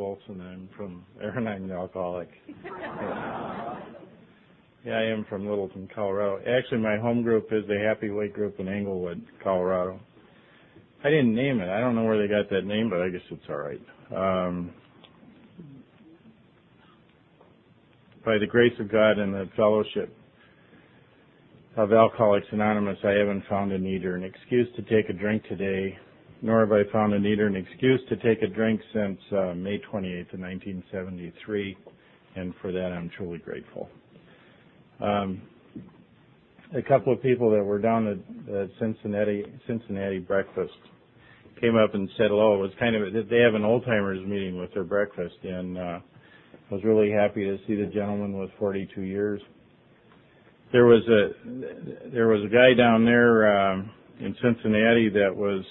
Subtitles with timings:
[0.00, 0.40] Olson.
[0.40, 2.28] I'm from, I'm an alcoholic.
[4.84, 6.40] yeah, I am from Littleton, Colorado.
[6.46, 10.00] Actually, my home group is the Happy Weight Group in Englewood, Colorado.
[11.02, 11.68] I didn't name it.
[11.68, 13.80] I don't know where they got that name, but I guess it's all right.
[14.14, 14.72] Um,
[18.24, 20.14] by the grace of God and the fellowship
[21.76, 25.42] of Alcoholics Anonymous, I haven't found a need or an excuse to take a drink
[25.48, 25.96] today,
[26.42, 29.54] nor have I found a need or an excuse to take a drink since uh,
[29.54, 31.76] May 28th of 1973,
[32.36, 33.88] and for that I'm truly grateful.
[35.00, 35.42] Um,
[36.76, 40.72] a couple of people that were down at, at Cincinnati Cincinnati breakfast
[41.60, 42.54] came up and said hello.
[42.54, 45.98] It was kind of they have an old timers meeting with their breakfast, and uh,
[46.70, 49.40] I was really happy to see the gentleman with 42 years.
[50.72, 55.64] There was a there was a guy down there um, in Cincinnati that was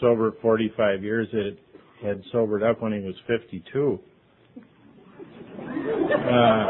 [0.00, 1.56] sober 45 years that
[2.02, 3.98] had sobered up when he was 52.
[5.58, 6.66] Uh,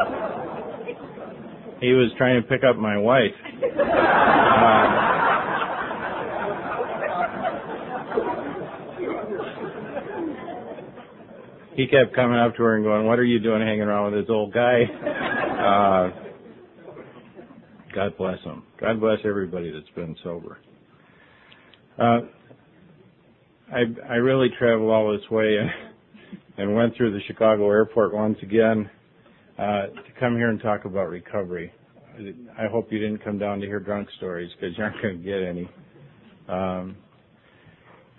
[1.81, 3.35] he was trying to pick up my wife.
[3.55, 5.07] Uh,
[11.75, 14.23] he kept coming up to her and going, "What are you doing hanging around with
[14.23, 16.11] this old guy?" Uh,
[17.95, 18.63] God bless him.
[18.81, 20.59] God bless everybody that's been sober.
[21.99, 22.21] Uh,
[23.73, 25.71] I I really traveled all this way and
[26.59, 28.89] and went through the Chicago airport once again
[29.59, 31.73] uh, to come here and talk about recovery.
[32.59, 35.25] I hope you didn't come down to hear drunk stories because you aren't going to
[35.25, 35.71] get any.
[36.49, 36.97] Um,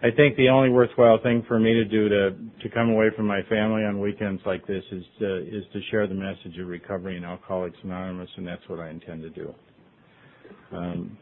[0.03, 3.25] I think the only worthwhile thing for me to do to to come away from
[3.25, 7.17] my family on weekends like this is to is to share the message of recovery
[7.17, 9.55] in Alcoholics Anonymous, and that's what I intend to do.
[10.71, 11.17] Um,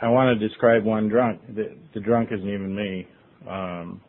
[0.00, 1.40] I want to describe one drunk.
[1.54, 3.06] The, the drunk isn't even me.
[3.48, 4.00] Um,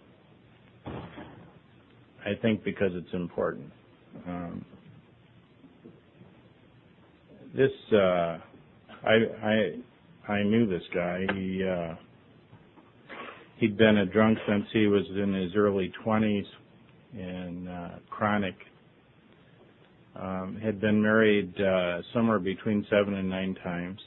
[2.26, 3.72] I think because it's important.
[4.28, 4.66] Um,
[7.56, 8.38] this uh,
[9.04, 11.26] I I I knew this guy.
[11.33, 11.95] He uh,
[13.58, 16.45] he'd been a drunk since he was in his early 20s
[17.17, 18.56] and uh, chronic.
[20.16, 24.00] Um, had been married uh, somewhere between seven and nine times.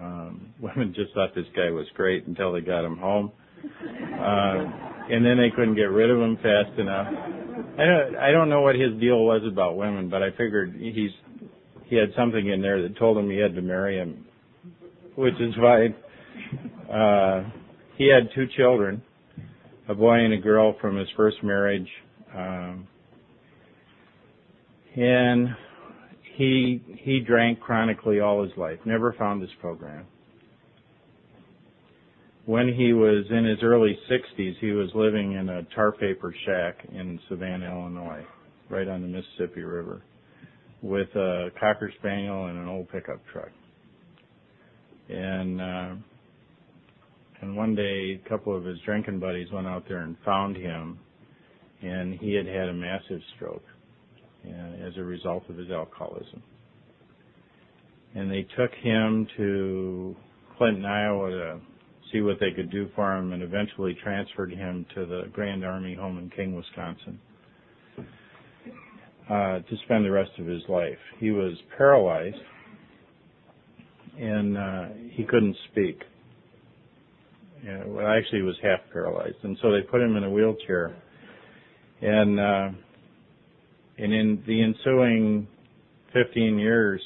[0.00, 3.32] Um, women just thought this guy was great until they got him home,
[3.64, 4.64] uh,
[5.10, 7.06] and then they couldn't get rid of him fast enough.
[7.78, 11.10] I don't, I don't know what his deal was about women, but I figured he's
[11.84, 14.26] he had something in there that told him he had to marry him
[15.16, 15.94] which is fine.
[16.92, 17.50] Uh,
[17.96, 19.02] he had two children,
[19.88, 21.88] a boy and a girl from his first marriage.
[22.34, 22.86] Um,
[24.94, 25.48] and
[26.36, 30.06] he he drank chronically all his life, never found his program.
[32.44, 36.86] When he was in his early 60s, he was living in a tar paper shack
[36.92, 38.24] in Savanna, Illinois,
[38.70, 40.02] right on the Mississippi River,
[40.80, 43.50] with a cocker spaniel and an old pickup truck
[45.08, 45.94] and uh,
[47.40, 50.98] and one day a couple of his drinking buddies went out there and found him,
[51.82, 53.64] and he had had a massive stroke
[54.48, 56.42] as a result of his alcoholism.
[58.14, 60.16] And they took him to
[60.56, 61.60] Clinton, Iowa to
[62.12, 65.94] see what they could do for him and eventually transferred him to the Grand Army
[65.94, 67.18] home in King, Wisconsin.
[69.28, 70.98] Uh, to spend the rest of his life.
[71.18, 72.36] He was paralyzed
[74.18, 76.00] and uh, he couldn't speak.
[77.64, 80.94] Yeah, well, actually, he was half paralyzed, and so they put him in a wheelchair.
[82.00, 82.68] And uh,
[83.98, 85.46] and in the ensuing
[86.12, 87.00] 15 years,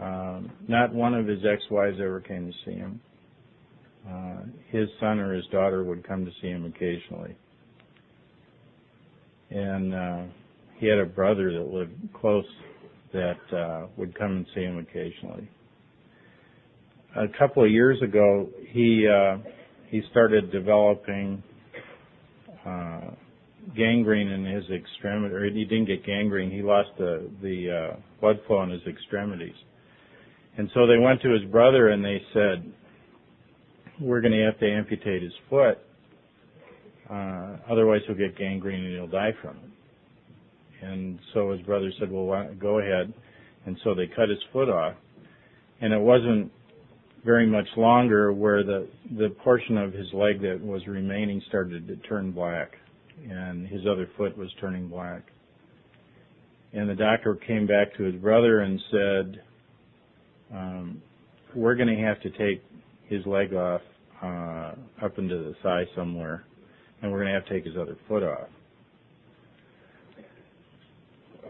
[0.00, 3.00] um, not one of his ex-wives ever came to see him.
[4.08, 7.34] Uh, his son or his daughter would come to see him occasionally,
[9.50, 10.22] and uh,
[10.76, 12.46] he had a brother that lived close
[13.12, 15.48] that uh, would come and see him occasionally
[17.16, 19.38] a couple of years ago, he uh,
[19.88, 21.42] he started developing
[22.66, 23.10] uh,
[23.76, 26.50] gangrene in his extremity, or he didn't get gangrene.
[26.50, 29.54] He lost the the uh, blood flow in his extremities,
[30.56, 32.72] and so they went to his brother and they said,
[34.00, 35.78] "We're going to have to amputate his foot,
[37.10, 42.10] uh, otherwise he'll get gangrene and he'll die from it." And so his brother said,
[42.10, 43.12] "Well, go ahead."
[43.66, 44.94] And so they cut his foot off,
[45.80, 46.50] and it wasn't
[47.24, 48.88] very much longer where the
[49.18, 52.76] the portion of his leg that was remaining started to turn black
[53.30, 55.22] and his other foot was turning black
[56.72, 59.42] and the doctor came back to his brother and said
[60.54, 61.02] um,
[61.54, 62.62] we're going to have to take
[63.06, 63.80] his leg off
[64.22, 64.72] uh,
[65.04, 66.44] up into the thigh somewhere
[67.02, 68.48] and we're going to have to take his other foot off.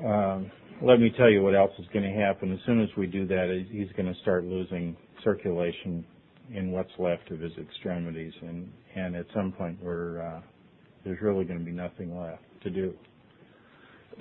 [0.04, 0.50] Um,
[0.82, 2.52] let me tell you what else is going to happen.
[2.52, 6.04] As soon as we do that, he's going to start losing circulation
[6.54, 10.40] in what's left of his extremities, and and at some point, where uh,
[11.04, 12.94] there's really going to be nothing left to do.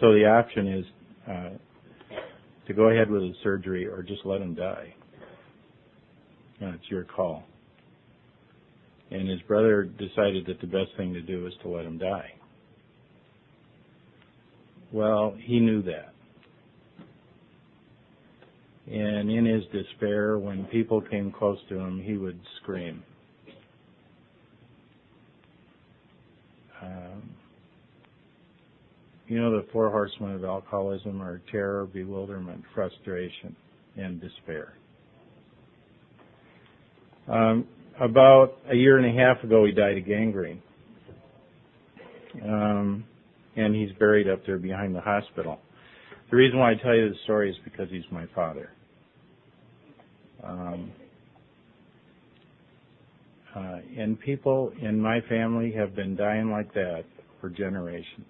[0.00, 0.84] so the option is
[1.28, 1.50] uh,
[2.66, 4.94] to go ahead with the surgery or just let him die.
[6.60, 7.44] And it's your call.
[9.10, 12.32] And his brother decided that the best thing to do is to let him die.
[14.92, 16.14] Well, he knew that.
[18.86, 23.02] And in his despair, when people came close to him, he would scream.
[26.82, 27.30] Um,
[29.26, 33.56] you know, the four horsemen of alcoholism are terror, bewilderment, frustration,
[33.96, 34.74] and despair.
[37.28, 37.66] Um,
[38.00, 40.60] about a year and a half ago, he died of gangrene.
[42.42, 43.04] Um,
[43.56, 45.60] and he's buried up there behind the hospital.
[46.30, 48.70] The reason why I tell you this story is because he's my father.
[50.42, 50.90] Um,
[53.54, 57.04] uh, and people in my family have been dying like that
[57.40, 58.26] for generations,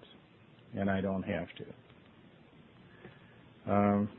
[0.77, 3.71] and I don't have to.
[3.71, 4.09] Um,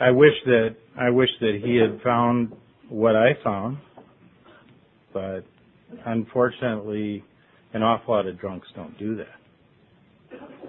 [0.00, 2.52] I wish that I wish that he had found
[2.88, 3.78] what I found,
[5.12, 5.40] but
[6.04, 7.24] unfortunately,
[7.72, 9.52] an awful lot of drunks don't do that,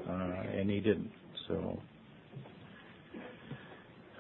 [0.10, 1.12] uh, and he didn't.
[1.48, 1.80] So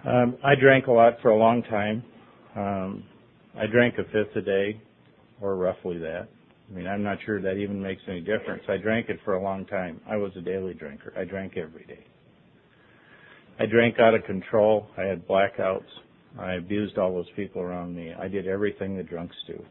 [0.06, 2.04] um, I drank a lot for a long time.
[2.56, 3.04] Um,
[3.58, 4.80] I drank a fifth a day,
[5.42, 6.28] or roughly that.
[6.70, 8.64] I mean, I'm not sure that even makes any difference.
[8.68, 10.02] I drank it for a long time.
[10.10, 11.14] I was a daily drinker.
[11.18, 12.04] I drank every day.
[13.60, 14.88] I drank out of control.
[14.98, 15.86] I had blackouts.
[16.40, 18.14] I abused all those people around me.
[18.14, 19.64] I did everything the drunks do.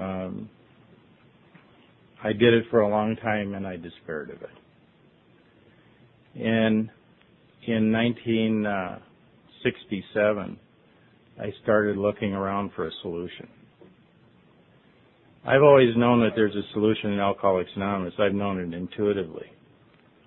[0.00, 0.48] Um,
[2.24, 4.48] I did it for a long time and I despaired of it.
[6.34, 6.88] And
[7.66, 10.58] in 1967,
[11.40, 13.48] I started looking around for a solution.
[15.44, 18.14] I've always known that there's a solution in Alcoholics Anonymous.
[18.18, 19.50] I've known it intuitively.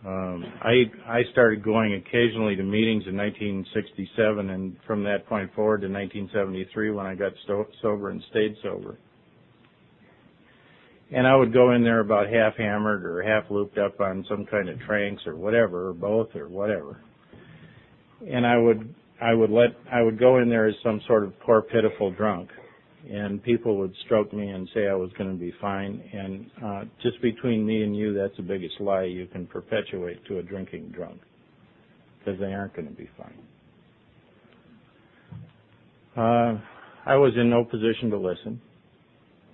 [0.06, 5.81] Um, I I started going occasionally to meetings in 1967, and from that point forward
[5.81, 9.00] to 1973, when I got sto- sober and stayed sober,
[11.12, 14.45] and I would go in there about half hammered or half looped up on some
[14.45, 17.00] kind of tranks or whatever, or both or whatever,
[18.29, 21.39] and I would I would let I would go in there as some sort of
[21.39, 22.50] poor pitiful drunk,
[23.12, 26.04] and people would stroke me and say I was going to be fine.
[26.13, 30.40] And uh, just between me and you, that's the biggest lie you can perpetuate to
[30.40, 31.19] a drinking drunk,
[32.19, 33.40] because they aren't going to be fine.
[36.18, 36.60] Uh,
[37.06, 38.62] I was in no position to listen.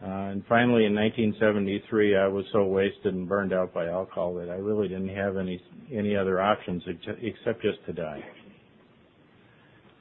[0.03, 4.49] Uh, and finally, in 1973, I was so wasted and burned out by alcohol that
[4.49, 5.61] I really didn't have any
[5.93, 6.81] any other options
[7.21, 8.23] except just to die.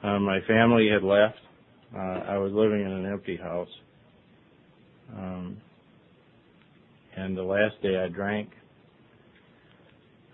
[0.03, 1.37] Uh, my family had left.
[1.95, 3.69] Uh, I was living in an empty house.
[5.15, 5.57] Um,
[7.17, 8.49] and the last day I drank,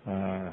[0.06, 0.50] uh,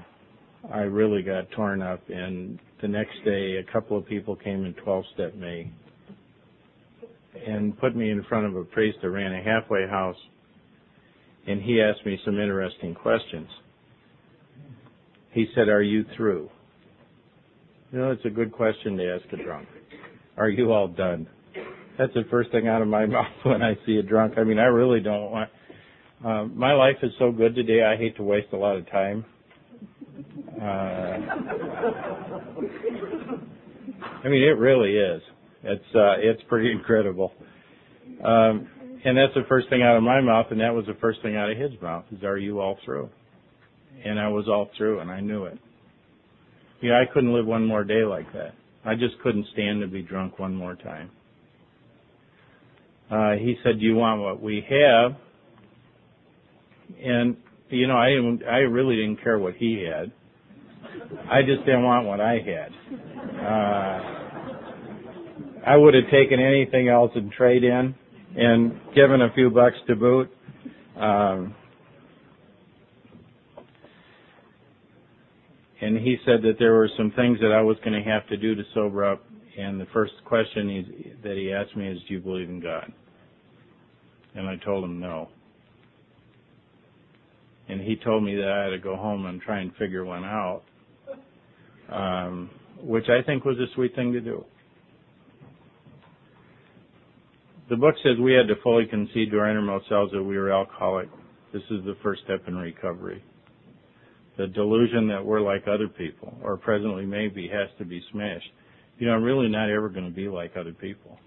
[0.74, 2.02] I really got torn up.
[2.10, 5.72] And the next day, a couple of people came and 12 step me
[7.46, 10.18] and put me in front of a priest that ran a halfway house.
[11.48, 13.50] And he asked me some interesting questions.
[15.32, 16.50] He said, Are you through?
[17.92, 19.68] You know, it's a good question to ask a drunk.
[20.38, 21.28] Are you all done?
[21.98, 24.38] That's the first thing out of my mouth when I see a drunk.
[24.38, 25.50] I mean, I really don't want.
[26.24, 27.84] Uh, my life is so good today.
[27.84, 29.26] I hate to waste a lot of time.
[30.62, 31.18] Uh,
[34.24, 35.22] I mean, it really is.
[35.64, 37.34] It's uh, it's pretty incredible.
[38.24, 38.70] Um,
[39.04, 41.36] and that's the first thing out of my mouth, and that was the first thing
[41.36, 42.06] out of his mouth.
[42.12, 43.10] Is, "Are you all through?"
[44.04, 45.60] And I was all through, and I knew it.
[46.82, 48.54] Yeah, I couldn't live one more day like that.
[48.86, 51.10] I just couldn't stand to be drunk one more time.
[53.10, 55.16] Uh, he said, "Do you want what we have?"
[57.04, 57.38] And
[57.70, 60.12] you know, I didn't, I really didn't care what he had.
[61.30, 62.72] I just didn't want what I had.
[63.42, 64.00] Uh,
[65.68, 67.96] I would have taken anything else and trade in,
[68.38, 70.30] and given a few bucks to boot.
[70.96, 71.56] Um,
[75.82, 78.38] and he said that there were some things that I was going to have to
[78.38, 79.24] do to sober up.
[79.58, 82.92] And the first question he, that he asked me is, "Do you believe in God?"
[84.36, 85.30] And I told him no.
[87.70, 90.26] And he told me that I had to go home and try and figure one
[90.26, 90.64] out,
[91.90, 92.50] um,
[92.82, 94.46] which I think was a sweet thing to do.
[97.70, 100.52] the book says we had to fully concede to our innermost selves that we were
[100.52, 101.10] alcoholic.
[101.52, 103.24] This is the first step in recovery.
[104.38, 108.50] The delusion that we're like other people, or presently maybe, has to be smashed.
[108.98, 111.18] You know, I'm really not ever going to be like other people.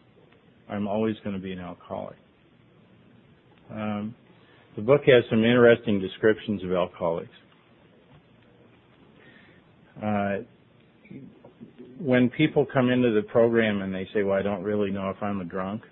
[0.69, 2.17] I'm always going to be an alcoholic.
[3.71, 4.15] Um,
[4.77, 7.31] the book has some interesting descriptions of alcoholics.
[10.03, 10.37] Uh,
[11.99, 15.21] when people come into the program and they say, well, I don't really know if
[15.23, 15.83] I'm a drunk,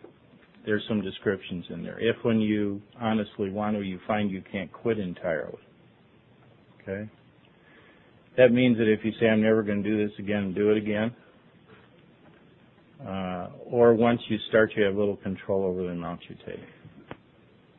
[0.64, 1.98] there's some descriptions in there.
[1.98, 5.58] If when you honestly want to, you find you can't quit entirely.
[6.86, 7.10] Okay?
[8.36, 10.76] That means that if you say, I'm never going to do this again, do it
[10.76, 11.14] again.
[13.06, 16.64] Uh, or once you start, you have little control over the amount you take.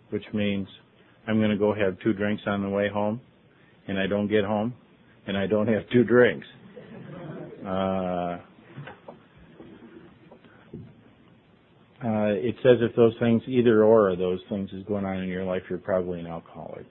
[0.10, 0.68] Which means,
[1.28, 3.22] I'm going to go have two drinks on the way home,
[3.88, 4.74] and I don't get home,
[5.28, 6.48] and I don't have two drinks.
[7.66, 8.38] Uh,
[12.04, 15.44] uh, it says if those things, either or those things is going on in your
[15.44, 16.86] life, you're probably an alcoholic.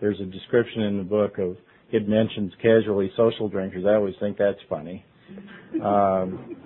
[0.00, 1.56] There's a description in the book of,
[1.90, 3.84] it mentions casually social drinkers.
[3.86, 5.04] I always think that's funny.
[5.82, 6.56] Um,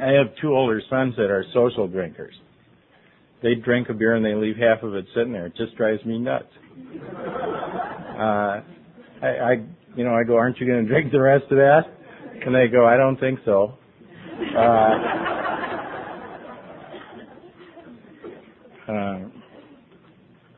[0.00, 2.34] I have two older sons that are social drinkers.
[3.42, 5.46] They drink a beer and they leave half of it sitting there.
[5.46, 6.46] It just drives me nuts.
[8.18, 8.60] Uh,
[9.22, 9.52] I, I,
[9.94, 11.82] you know, I go, aren't you going to drink the rest of that?
[12.44, 13.74] And they go, I don't think so.
[14.56, 14.98] Uh,
[18.88, 19.18] Uh,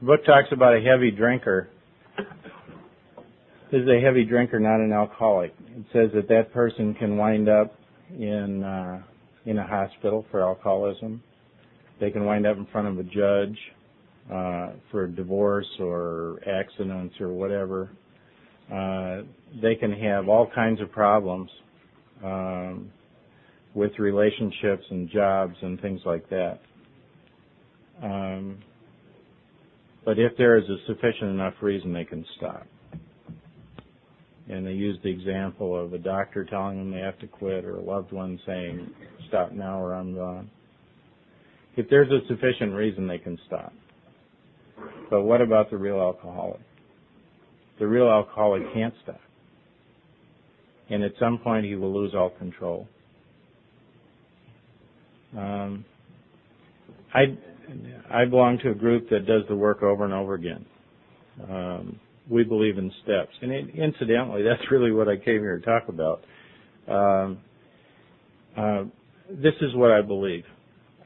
[0.01, 1.69] the book talks about a heavy drinker.
[3.71, 5.53] This is a heavy drinker, not an alcoholic.
[5.77, 7.75] It says that that person can wind up
[8.11, 9.03] in uh,
[9.45, 11.23] in a hospital for alcoholism.
[12.01, 13.59] They can wind up in front of a judge
[14.33, 17.91] uh, for divorce or accidents or whatever.
[18.73, 19.23] Uh,
[19.61, 21.51] they can have all kinds of problems
[22.25, 22.91] um,
[23.75, 26.61] with relationships and jobs and things like that.
[28.03, 28.59] Um,
[30.09, 32.67] but if there is a sufficient enough reason, they can stop.
[34.49, 37.77] And they use the example of a doctor telling them they have to quit or
[37.77, 38.91] a loved one saying,
[39.29, 40.51] stop now or I'm gone.
[41.77, 43.71] If there's a sufficient reason, they can stop.
[45.11, 46.63] But what about the real alcoholic?
[47.79, 49.21] The real alcoholic can't stop.
[50.89, 52.89] And at some point he will lose all control.
[55.37, 55.85] Um,
[57.13, 57.37] I
[58.11, 60.65] I belong to a group that does the work over and over again.
[61.49, 65.65] Um, we believe in steps, and it, incidentally, that's really what I came here to
[65.65, 66.25] talk about.
[66.87, 67.39] Um,
[68.57, 68.85] uh,
[69.31, 70.45] this is what I believe.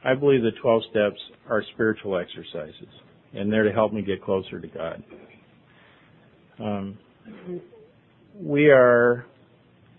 [0.03, 2.87] I believe the 12 steps are spiritual exercises,
[3.33, 5.03] and they're to help me get closer to God.
[6.59, 6.97] Um,
[8.35, 9.25] we are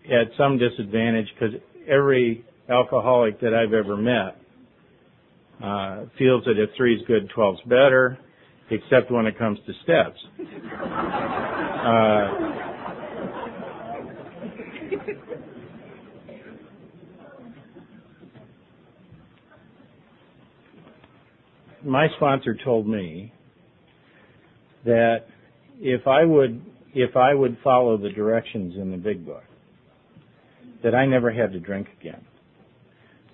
[0.06, 1.54] at some disadvantage because
[1.88, 4.36] every alcoholic that I've ever met
[5.62, 8.18] uh, feels that if three is good, 12's better,
[8.70, 10.18] except when it comes to steps.
[11.84, 12.64] Uh,
[21.84, 23.32] my sponsor told me
[24.84, 25.26] that
[25.80, 26.62] if I would
[26.94, 29.42] if I would follow the directions in the big book,
[30.84, 32.24] that I never had to drink again.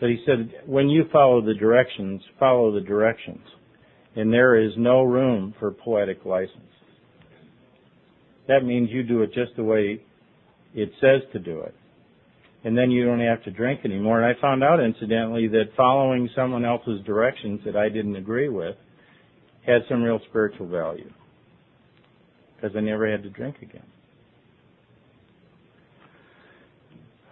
[0.00, 3.46] But he said, when you follow the directions, follow the directions.
[4.16, 6.56] And there is no room for poetic license.
[8.48, 10.00] That means you do it just the way
[10.74, 11.74] it says to do it.
[12.64, 14.20] And then you don't have to drink anymore.
[14.20, 18.76] And I found out incidentally that following someone else's directions that I didn't agree with
[19.66, 21.10] had some real spiritual value.
[22.56, 23.86] Because I never had to drink again.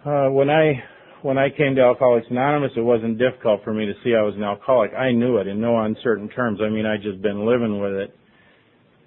[0.05, 0.81] Uh, when I
[1.21, 4.35] when I came to Alcoholics Anonymous, it wasn't difficult for me to see I was
[4.35, 4.93] an alcoholic.
[4.93, 6.59] I knew it in no uncertain terms.
[6.63, 8.15] I mean, I'd just been living with it.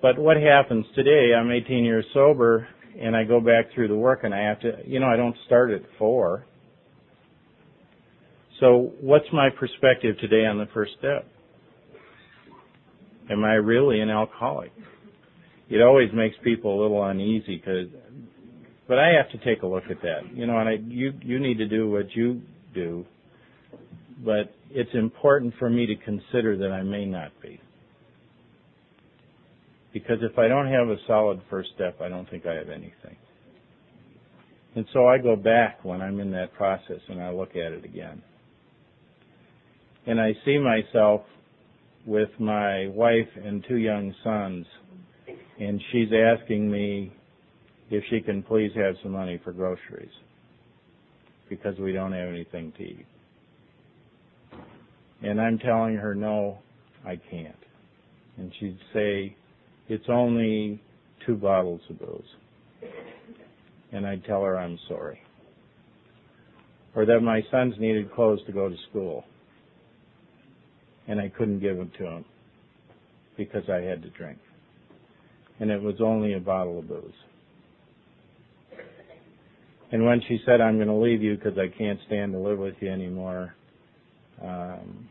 [0.01, 1.33] But what happens today?
[1.35, 2.67] I'm 18 years sober,
[3.01, 5.37] and I go back through the work, and I have to, you know, I don't
[5.47, 6.45] start at four.
[8.61, 11.27] So, what's my perspective today on the first step?
[13.31, 14.73] Am I really an alcoholic?
[15.71, 17.89] It always makes people a little uneasy because
[18.89, 20.35] but I have to take a look at that.
[20.35, 22.43] You know, and I, you you need to do what you
[22.75, 23.05] do,
[24.25, 27.61] but it's important for me to consider that I may not be.
[29.93, 33.17] Because if I don't have a solid first step, I don't think I have anything.
[34.75, 37.85] And so I go back when I'm in that process and I look at it
[37.85, 38.23] again.
[40.07, 41.23] And I see myself
[42.07, 44.67] with my wife and two young sons,
[45.61, 47.13] and she's asking me,
[47.93, 50.11] if she can please have some money for groceries
[51.51, 53.07] because we don't have anything to eat.
[55.23, 56.59] And I'm telling her, no,
[57.07, 57.55] I can't.
[58.39, 59.37] And she'd say,
[59.89, 60.81] it's only
[61.27, 62.91] two bottles of booze.
[63.93, 65.21] And I'd tell her I'm sorry.
[66.95, 69.25] Or that my sons needed clothes to go to school.
[71.09, 72.25] And I couldn't give them to them
[73.37, 74.39] because I had to drink.
[75.61, 77.13] And it was only a bottle of booze.
[79.93, 82.59] And when she said, I'm going to leave you because I can't stand to live
[82.59, 83.55] with you anymore,
[84.43, 85.09] um,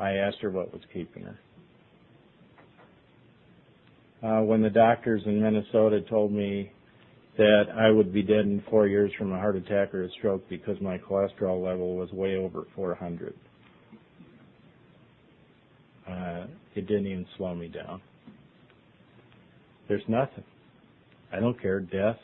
[0.00, 1.38] I asked her what was keeping her.
[4.22, 6.70] Uh, when the doctors in Minnesota told me
[7.38, 10.48] that I would be dead in four years from a heart attack or a stroke
[10.48, 13.34] because my cholesterol level was way over 400.
[16.08, 18.00] Uh, it didn't even slow me down.
[19.88, 20.44] There's nothing.
[21.32, 21.80] I don't care.
[21.80, 22.18] Death,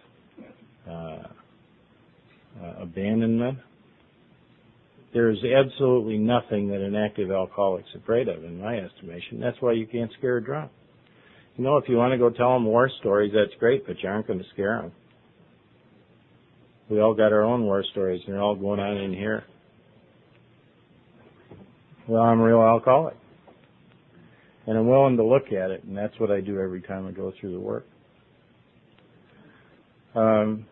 [0.89, 1.23] uh,
[2.63, 3.59] uh, abandonment.
[5.13, 9.41] There's absolutely nothing that an active alcoholic's afraid of, in my estimation.
[9.41, 10.71] That's why you can't scare a drunk.
[11.57, 14.09] You know, if you want to go tell them war stories, that's great, but you
[14.09, 14.93] aren't going to scare them.
[16.91, 19.45] We all got our own war stories, and they're all going on in here.
[22.07, 23.17] Well, I'm a real alcoholic.
[24.67, 27.13] And I'm willing to look at it, and that's what I do every time I
[27.13, 27.87] go through the work.
[30.15, 30.67] Um,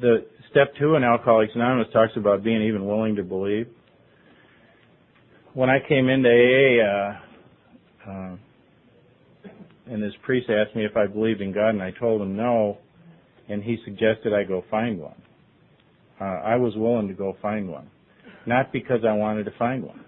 [0.00, 3.66] the step two in Alcoholics Anonymous talks about being even willing to believe.
[5.54, 6.82] When I came into AA,
[8.08, 8.36] uh, uh,
[9.86, 12.78] and this priest asked me if I believed in God, and I told him no,
[13.48, 15.20] and he suggested I go find one.
[16.20, 17.90] Uh, I was willing to go find one,
[18.46, 20.04] not because I wanted to find one,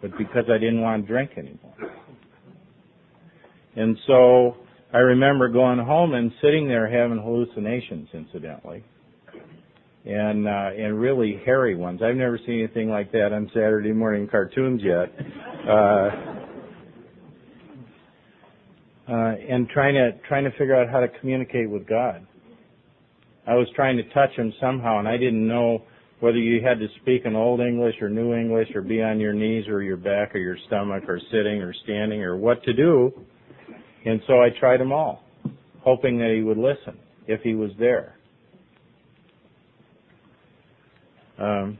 [0.00, 1.74] but because I didn't want to drink anymore.
[3.76, 4.56] And so
[4.92, 8.84] I remember going home and sitting there having hallucinations, incidentally,
[10.04, 12.00] and uh, and really hairy ones.
[12.02, 15.12] I've never seen anything like that on Saturday morning cartoons yet.
[15.68, 16.10] Uh,
[19.08, 22.26] uh, and trying to trying to figure out how to communicate with God.
[23.46, 25.82] I was trying to touch him somehow, and I didn't know
[26.20, 29.32] whether you had to speak in Old English or New English or be on your
[29.32, 33.12] knees or your back or your stomach or sitting or standing or what to do.
[34.04, 35.24] And so I tried them all,
[35.80, 38.19] hoping that he would listen if he was there.
[41.40, 41.78] Um,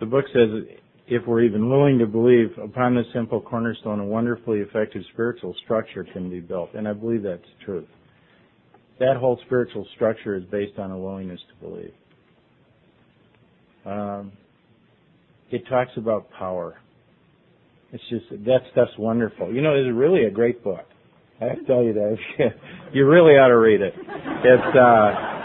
[0.00, 4.60] the book says if we're even willing to believe upon this simple cornerstone, a wonderfully
[4.60, 6.70] effective spiritual structure can be built.
[6.74, 7.88] And I believe that's truth.
[9.00, 11.92] That whole spiritual structure is based on a willingness to believe.
[13.86, 14.32] Um,
[15.50, 16.78] it talks about power.
[17.90, 19.52] It's just that stuff's wonderful.
[19.52, 20.84] You know, it's really a great book.
[21.40, 22.16] I have to tell you that.
[22.92, 23.94] you really ought to read it.
[23.96, 25.37] It's uh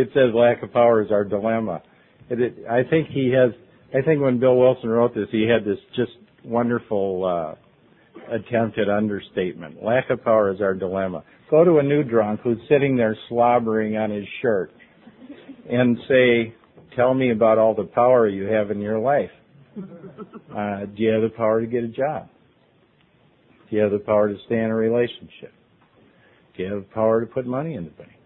[0.00, 1.82] it says lack of power is our dilemma.
[2.28, 3.52] It, I think he has.
[3.94, 6.12] I think when Bill Wilson wrote this, he had this just
[6.44, 9.82] wonderful uh, attempt at understatement.
[9.82, 11.24] Lack of power is our dilemma.
[11.50, 14.72] Go to a new drunk who's sitting there slobbering on his shirt,
[15.68, 16.54] and say,
[16.96, 19.30] "Tell me about all the power you have in your life.
[19.76, 22.28] Uh, do you have the power to get a job?
[23.68, 25.52] Do you have the power to stay in a relationship?
[26.56, 28.19] Do you have the power to put money in the bank?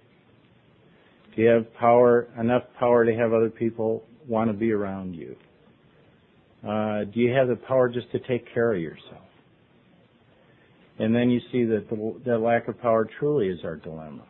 [1.34, 5.36] Do you have power, enough power to have other people want to be around you?
[6.66, 9.22] Uh, do you have the power just to take care of yourself?
[10.98, 14.24] And then you see that the, that lack of power truly is our dilemma.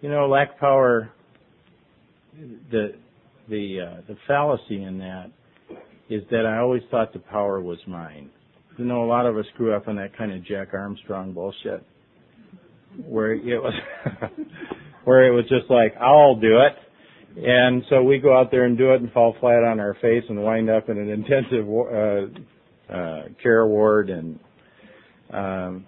[0.00, 1.12] You know, lack of power,
[2.70, 2.94] the
[3.48, 5.30] the uh, the fallacy in that
[6.10, 8.30] is that I always thought the power was mine.
[8.78, 11.86] You know, a lot of us grew up on that kind of Jack Armstrong bullshit,
[13.06, 13.74] where it was
[15.04, 16.76] where it was just like, I'll do it.
[17.36, 20.24] And so we go out there and do it and fall flat on our face
[20.28, 24.10] and wind up in an intensive uh, uh, care ward.
[24.10, 24.38] And
[25.32, 25.86] um,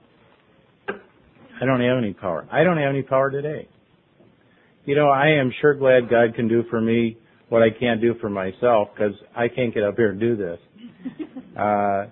[0.89, 2.49] I don't have any power.
[2.51, 3.69] I don't have any power today.
[4.87, 7.17] You know, I am sure glad God can do for me
[7.49, 10.59] what I can't do for myself because I can't get up here and do this.
[11.55, 12.07] Uh,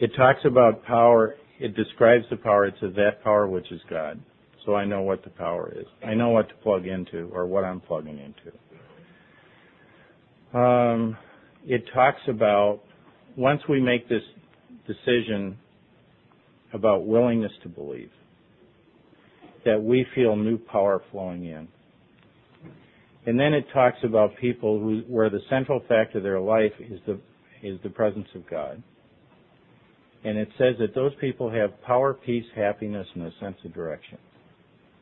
[0.00, 2.66] it talks about power it describes the power.
[2.66, 4.20] It says that power which is God.
[4.66, 5.86] So I know what the power is.
[6.04, 8.52] I know what to plug into or what I'm plugging into.
[10.58, 11.16] Um,
[11.66, 12.80] it talks about
[13.36, 14.22] once we make this
[14.86, 15.58] decision
[16.72, 18.10] about willingness to believe,
[19.64, 21.68] that we feel new power flowing in.
[23.26, 27.00] And then it talks about people who, where the central fact of their life is
[27.06, 27.18] the,
[27.62, 28.82] is the presence of God
[30.24, 34.18] And it says that those people have power, peace, happiness, and a sense of direction.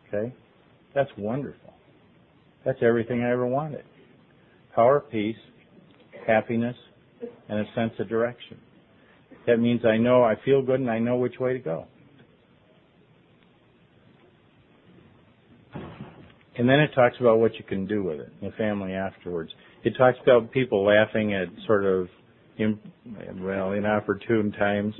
[0.08, 0.34] Okay?
[0.94, 1.72] That's wonderful.
[2.64, 3.84] That's everything I ever wanted.
[4.74, 5.36] Power, peace,
[6.26, 6.76] happiness,
[7.48, 8.58] and a sense of direction.
[9.46, 11.86] That means I know I feel good and I know which way to go.
[15.74, 19.50] And then it talks about what you can do with it, the family afterwards.
[19.84, 22.08] It talks about people laughing at sort of,
[23.40, 24.94] well, inopportune times.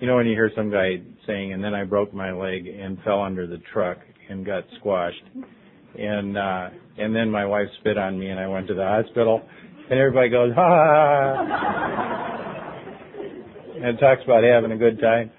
[0.00, 2.98] You know when you hear some guy saying, and then I broke my leg and
[3.02, 5.24] fell under the truck and got squashed.
[5.98, 9.42] And, uh, and then my wife spit on me and I went to the hospital
[9.90, 11.78] and everybody goes, ha!
[13.74, 15.30] and it talks about having a good time.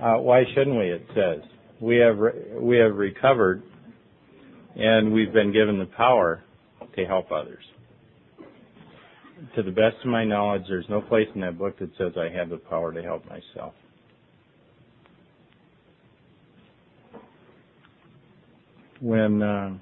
[0.00, 0.90] Uh, why shouldn't we?
[0.90, 1.40] It says
[1.80, 3.62] we have re- we have recovered,
[4.74, 6.42] and we've been given the power
[6.96, 7.64] to help others.
[9.54, 12.28] To the best of my knowledge, there's no place in that book that says I
[12.36, 13.74] have the power to help myself.
[19.00, 19.74] When uh,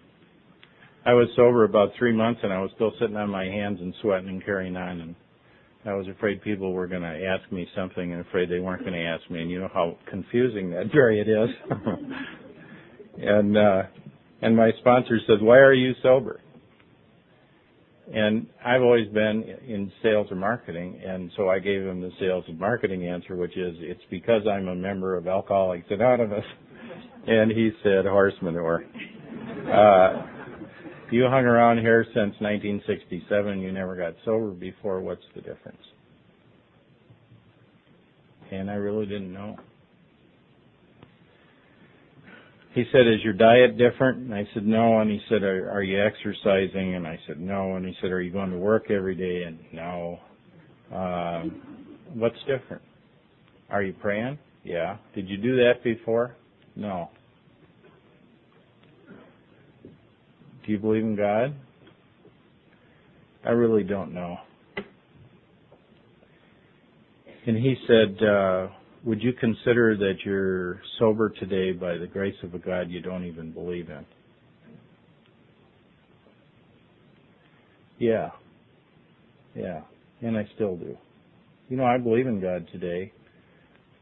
[1.06, 3.94] I was sober about three months and I was still sitting on my hands and
[4.00, 5.14] sweating and carrying on and
[5.86, 8.94] I was afraid people were going to ask me something and afraid they weren't going
[8.94, 11.50] to ask me and you know how confusing that period is.
[13.18, 13.82] and uh
[14.42, 16.40] and my sponsor said, "Why are you sober?"
[18.12, 22.44] And I've always been in sales or marketing, and so I gave him the sales
[22.48, 26.44] and marketing answer, which is, "It's because I'm a member of Alcoholics Anonymous."
[27.26, 28.84] And he said, "Horse manure."
[29.72, 30.26] Uh,
[31.10, 33.60] you hung around here since 1967.
[33.60, 35.00] You never got sober before.
[35.00, 35.80] What's the difference?
[38.50, 39.56] And I really didn't know.
[42.74, 45.82] He said, "Is your diet different?" And I said, "No." And he said, "Are, are
[45.82, 49.14] you exercising?" And I said, "No." And he said, "Are you going to work every
[49.14, 50.18] day?" And no.
[50.92, 51.62] Um,
[52.14, 52.82] what's different?
[53.70, 54.38] Are you praying?
[54.64, 54.98] Yeah.
[55.14, 56.36] Did you do that before?
[56.76, 57.10] No.
[60.64, 61.54] Do you believe in God?
[63.44, 64.38] I really don't know.
[67.46, 68.68] And he said, uh,
[69.04, 73.24] Would you consider that you're sober today by the grace of a God you don't
[73.24, 74.06] even believe in?
[77.98, 78.30] Yeah.
[79.54, 79.82] Yeah.
[80.22, 80.96] And I still do.
[81.68, 83.12] You know, I believe in God today,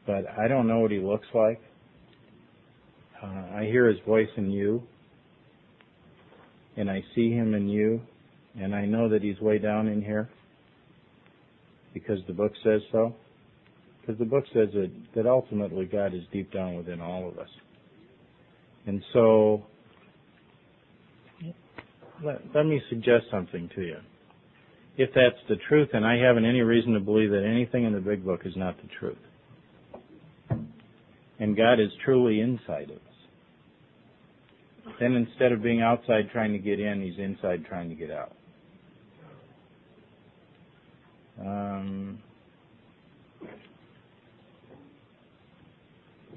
[0.07, 1.61] but I don't know what he looks like.
[3.23, 4.83] Uh, I hear his voice in you
[6.77, 8.01] and I see him in you,
[8.59, 10.29] and I know that he's way down in here
[11.93, 13.15] because the book says so.
[14.01, 17.49] Because the book says that, that ultimately God is deep down within all of us.
[18.87, 19.65] And so,
[22.25, 23.97] let, let me suggest something to you.
[24.97, 28.01] If that's the truth, and I haven't any reason to believe that anything in the
[28.01, 29.17] big book is not the truth.
[31.39, 33.12] And God is truly inside of us.
[35.03, 38.37] Then instead of being outside trying to get in, he's inside trying to get out.
[41.41, 42.23] Um,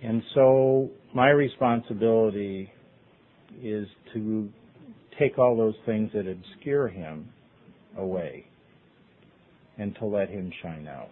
[0.01, 2.71] and so my responsibility
[3.61, 4.49] is to
[5.19, 7.29] take all those things that obscure him
[7.99, 8.47] away
[9.77, 11.11] and to let him shine out.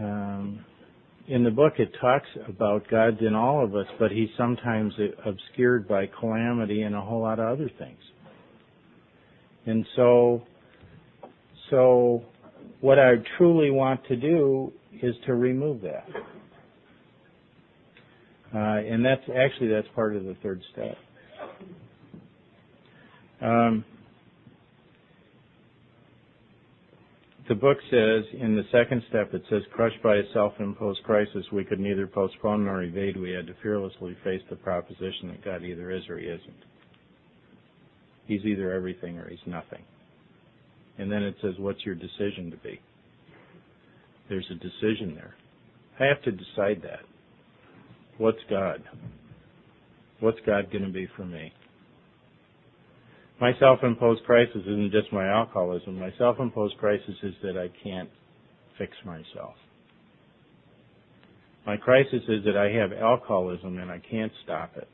[0.00, 0.64] Um,
[1.28, 4.94] in the book it talks about God's in all of us, but he's sometimes
[5.26, 7.98] obscured by calamity and a whole lot of other things.
[9.66, 10.42] And so,
[11.70, 12.24] so
[12.80, 16.06] what I truly want to do is to remove that.
[18.54, 20.96] Uh, and that's actually that's part of the third step.
[23.42, 23.84] Um,
[27.48, 31.64] the book says in the second step it says crushed by a self-imposed crisis we
[31.64, 33.16] could neither postpone nor evade.
[33.16, 36.64] We had to fearlessly face the proposition that god either is or he isn't.
[38.26, 39.82] He's either everything or he's nothing.
[40.98, 42.80] And then it says what's your decision to be?
[44.28, 45.34] There's a decision there.
[45.98, 47.00] I have to decide that.
[48.18, 48.82] What's god?
[50.20, 51.52] What's god going to be for me
[53.40, 55.98] my self-imposed crisis isn't just my alcoholism.
[55.98, 58.10] My self-imposed crisis is that I can't
[58.76, 59.54] fix myself.
[61.66, 64.88] My crisis is that I have alcoholism and I can't stop it.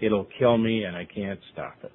[0.00, 1.92] It'll kill me and I can't stop it.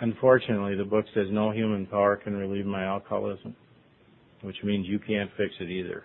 [0.00, 3.56] Unfortunately, the book says no human power can relieve my alcoholism,
[4.42, 6.04] which means you can't fix it either.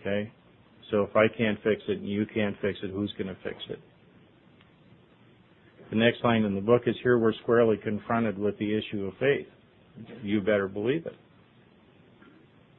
[0.00, 0.32] Okay?
[0.90, 3.56] So if I can't fix it and you can't fix it, who's going to fix
[3.68, 3.78] it?
[5.90, 9.14] The next line in the book is here we're squarely confronted with the issue of
[9.18, 9.46] faith.
[10.22, 11.16] You better believe it.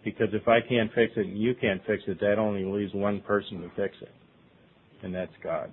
[0.04, 3.22] Because if I can't fix it and you can't fix it, that only leaves one
[3.22, 4.12] person to fix it.
[5.04, 5.72] And that's God.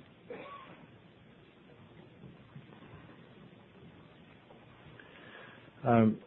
[5.87, 6.19] Um,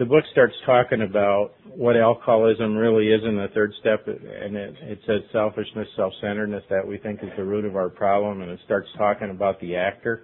[0.00, 4.74] the book starts talking about what alcoholism really is in the third step, and it,
[4.80, 8.58] it says selfishness, self-centeredness, that we think is the root of our problem, and it
[8.64, 10.22] starts talking about the actor.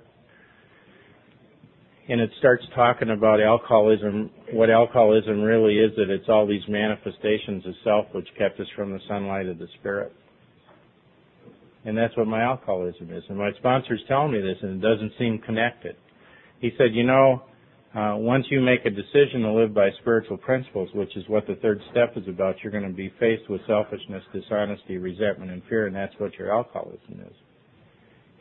[2.09, 7.67] And it starts talking about alcoholism, what alcoholism really is, that it's all these manifestations
[7.67, 10.11] of self which kept us from the sunlight of the spirit.
[11.85, 13.25] And that's what my alcoholism is.
[13.29, 15.97] And my sponsor's telling me this, and it doesn't seem connected.
[16.61, 17.43] He said, you know,
[17.95, 21.55] uh, once you make a decision to live by spiritual principles, which is what the
[21.57, 25.87] third step is about, you're going to be faced with selfishness, dishonesty, resentment, and fear,
[25.87, 27.35] and that's what your alcoholism is.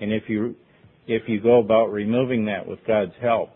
[0.02, 0.56] And if you
[1.08, 3.52] if you go about removing that with God's help,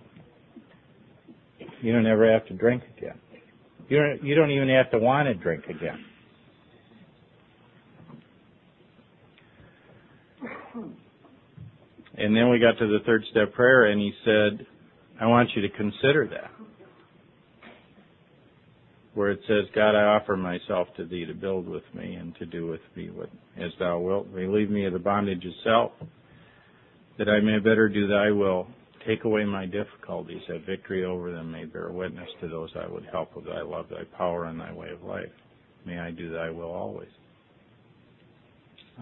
[1.82, 3.20] you don't ever have to drink again.
[3.90, 6.06] You don't you don't even have to want to drink again.
[12.16, 14.68] And then we got to the third step prayer, and he said,
[15.20, 16.52] I want you to consider that.
[19.16, 22.46] Where it says, God, I offer myself to thee to build with me and to
[22.46, 24.28] do with me what as thou wilt.
[24.32, 25.92] Relieve me of the bondage of self,
[27.18, 28.68] that I may better do thy will.
[29.06, 33.06] Take away my difficulties, that victory over them may bear witness to those I would
[33.12, 35.32] help with thy love, thy power, and thy way of life.
[35.86, 37.10] May I do thy will always.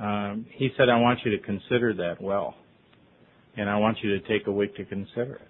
[0.02, 2.56] Um, he said, I want you to consider that well.
[3.56, 5.48] And I want you to take a week to consider it.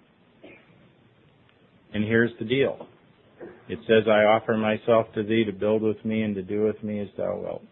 [1.98, 2.86] And here's the deal.
[3.68, 6.84] It says, I offer myself to thee to build with me and to do with
[6.84, 7.64] me as thou wilt.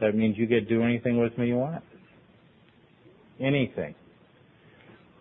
[0.00, 1.82] That means you get to do anything with me you want.
[3.40, 3.96] Anything.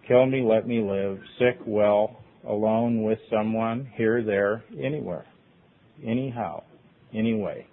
[0.07, 5.25] Kill me, let me live, sick, well, alone with someone, here, there, anywhere.
[6.05, 6.61] Anyhow,
[7.15, 7.65] anyway.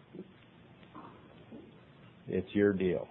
[2.26, 3.06] It's your deal.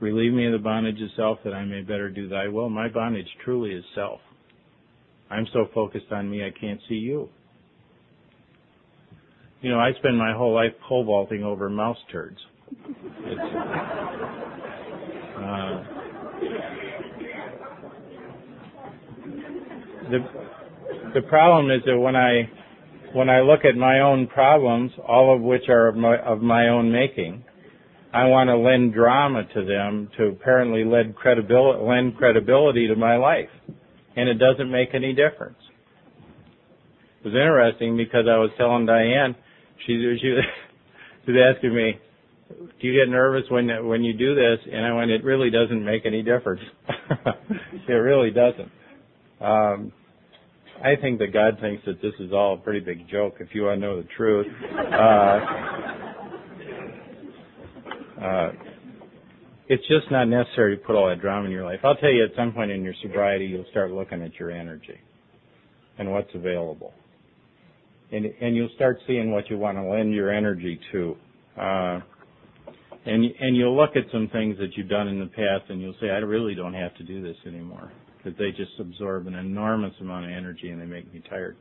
[0.00, 2.68] Relieve me of the bondage of self that I may better do thy will.
[2.68, 4.20] My bondage truly is self.
[5.30, 7.28] I'm so focused on me I can't see you.
[9.60, 12.38] You know, I spend my whole life pole vaulting over mouse turds.
[15.36, 15.82] Uh,
[20.10, 20.18] the
[21.14, 22.48] the problem is that when I
[23.14, 26.68] when I look at my own problems, all of which are of my, of my
[26.68, 27.44] own making,
[28.12, 33.16] I want to lend drama to them to apparently lend credibility, lend credibility to my
[33.16, 33.50] life.
[34.16, 35.58] And it doesn't make any difference.
[37.22, 39.36] It was interesting because I was telling Diane,
[39.86, 40.40] she, she,
[41.26, 41.98] she was asking me,
[42.80, 44.58] do you get nervous when, when you do this?
[44.72, 46.62] And I went, it really doesn't make any difference.
[47.88, 48.70] it really doesn't.
[49.40, 49.92] Um,
[50.82, 53.64] I think that God thinks that this is all a pretty big joke if you
[53.64, 54.46] want to know the truth.
[54.72, 55.40] Uh,
[58.22, 58.52] uh,
[59.68, 61.80] it's just not necessary to put all that drama in your life.
[61.84, 64.98] I'll tell you at some point in your sobriety, you'll start looking at your energy
[65.98, 66.94] and what's available.
[68.10, 71.16] And, and you'll start seeing what you want to lend your energy to.
[71.60, 72.00] Uh,
[73.04, 75.94] and, and you'll look at some things that you've done in the past and you'll
[76.00, 77.92] say, I really don't have to do this anymore.
[78.16, 81.56] Because they just absorb an enormous amount of energy and they make me tired.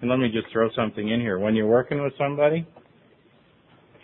[0.00, 1.38] And let me just throw something in here.
[1.38, 2.66] When you're working with somebody,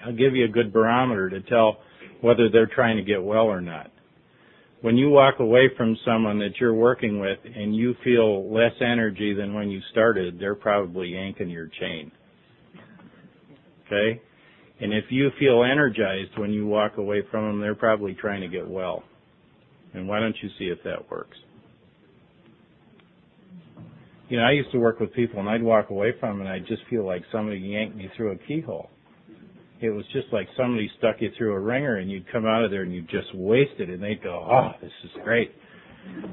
[0.05, 1.79] I'll give you a good barometer to tell
[2.21, 3.91] whether they're trying to get well or not.
[4.83, 9.35] When you walk away from someone that you're working with and you feel less energy
[9.35, 12.11] than when you started, they're probably yanking your chain.
[13.87, 14.23] Okay?
[14.81, 18.49] And if you feel energized when you walk away from them, they're probably trying to
[18.49, 19.03] get well.
[19.93, 21.37] And why don't you see if that works?
[24.31, 26.49] You know, I used to work with people and I'd walk away from them and
[26.49, 28.89] I'd just feel like somebody yanked me through a keyhole
[29.81, 32.71] it was just like somebody stuck you through a wringer and you'd come out of
[32.71, 35.53] there and you just wasted it and they'd go, oh, this is great.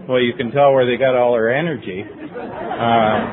[0.08, 2.04] Well, you can tell where they got all their energy.
[2.04, 3.28] Uh,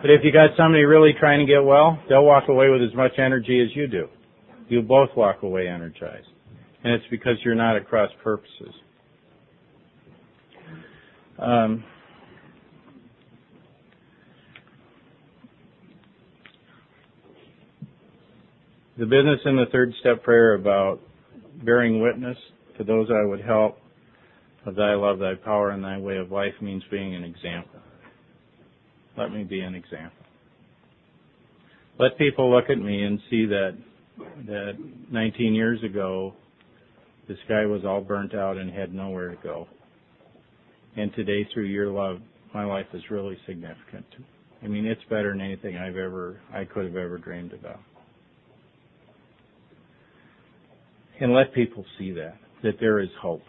[0.00, 2.94] but if you got somebody really trying to get well, they'll walk away with as
[2.94, 4.08] much energy as you do.
[4.68, 6.28] You both walk away energized.
[6.84, 8.74] And it's because you're not at cross purposes.
[11.38, 11.84] Um,
[18.98, 21.00] The business in the third step prayer about
[21.62, 22.38] bearing witness
[22.78, 23.78] to those I would help
[24.64, 27.78] of thy love, thy power, and thy way of life means being an example.
[29.18, 30.24] Let me be an example.
[31.98, 33.76] Let people look at me and see that
[34.46, 34.72] that
[35.10, 36.32] 19 years ago,
[37.28, 39.68] this guy was all burnt out and had nowhere to go.
[40.96, 42.20] And today, through your love,
[42.54, 44.06] my life is really significant.
[44.62, 47.80] I mean, it's better than anything I've ever, I could have ever dreamed about.
[51.20, 53.42] And let people see that, that there is hope,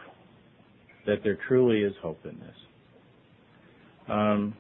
[1.06, 2.56] that there truly is hope in this.
[4.10, 4.56] Um,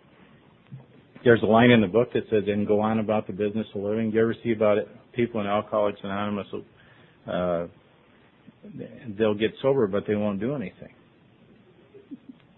[1.23, 3.81] there's a line in the book that says, and go on about the business of
[3.81, 4.11] living.
[4.11, 4.87] You ever see about it?
[5.13, 6.47] People in Alcoholics Anonymous,
[7.31, 7.67] uh,
[9.17, 10.93] they'll get sober, but they won't do anything.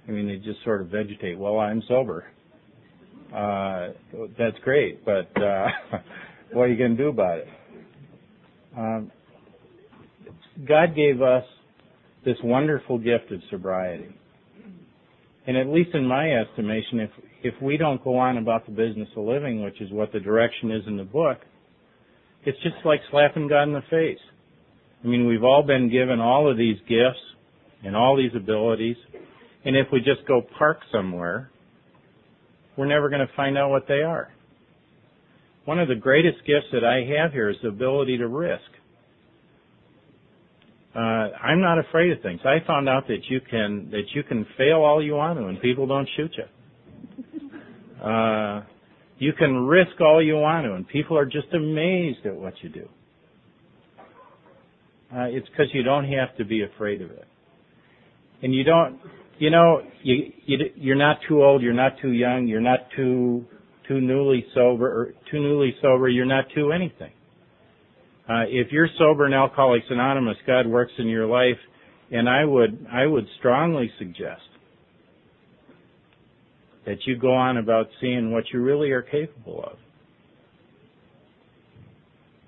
[0.07, 1.38] I mean, they just sort of vegetate.
[1.38, 2.25] Well, I'm sober.
[3.33, 3.89] Uh,
[4.38, 5.67] that's great, but uh,
[6.53, 7.47] what are you going to do about it?
[8.75, 9.12] Um,
[10.67, 11.43] God gave us
[12.26, 14.15] this wonderful gift of sobriety.
[15.48, 17.10] And at least in my estimation, if
[17.41, 20.72] if we don't go on about the business of living, which is what the direction
[20.72, 21.38] is in the book,
[22.45, 24.19] it's just like slapping God in the face.
[25.04, 27.19] I mean, we've all been given all of these gifts
[27.84, 28.98] and all these abilities,
[29.63, 31.50] and if we just go park somewhere,
[32.76, 34.30] we're never going to find out what they are.
[35.65, 38.63] One of the greatest gifts that I have here is the ability to risk.
[40.95, 42.41] Uh, I'm not afraid of things.
[42.43, 45.62] I found out that you can that you can fail all you want to, and
[45.62, 48.04] people don't shoot you.
[48.04, 48.63] Uh,
[49.19, 52.69] you can risk all you want to, and people are just amazed at what you
[52.69, 52.88] do.
[55.13, 57.28] Uh, it's because you don't have to be afraid of it,
[58.41, 58.99] and you don't.
[59.38, 63.45] You know, you, you you're not too old, you're not too young, you're not too
[63.88, 66.10] too newly sober or too newly sober.
[66.10, 67.12] You're not too anything.
[68.30, 71.58] Uh, if you're sober in Alcoholics Anonymous, God works in your life,
[72.12, 74.44] and I would I would strongly suggest
[76.86, 79.78] that you go on about seeing what you really are capable of.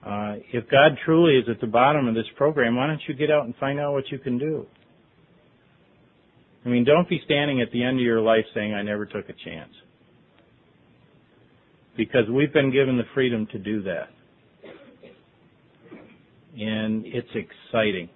[0.05, 3.31] Uh, if God truly is at the bottom of this program, why don't you get
[3.31, 4.67] out and find out what you can do?
[6.63, 9.29] I mean, don't be standing at the end of your life saying, I never took
[9.29, 9.73] a chance.
[11.97, 14.09] Because we've been given the freedom to do that
[16.57, 18.09] and it's exciting.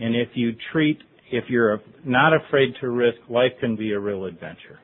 [0.00, 0.98] And if you treat,
[1.30, 4.78] if you're not afraid to risk, life can be a real adventure.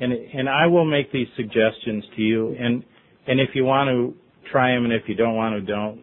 [0.00, 2.84] And, and I will make these suggestions to you, and,
[3.26, 4.14] and if you want to,
[4.50, 6.02] try them, and if you don't want to, don't.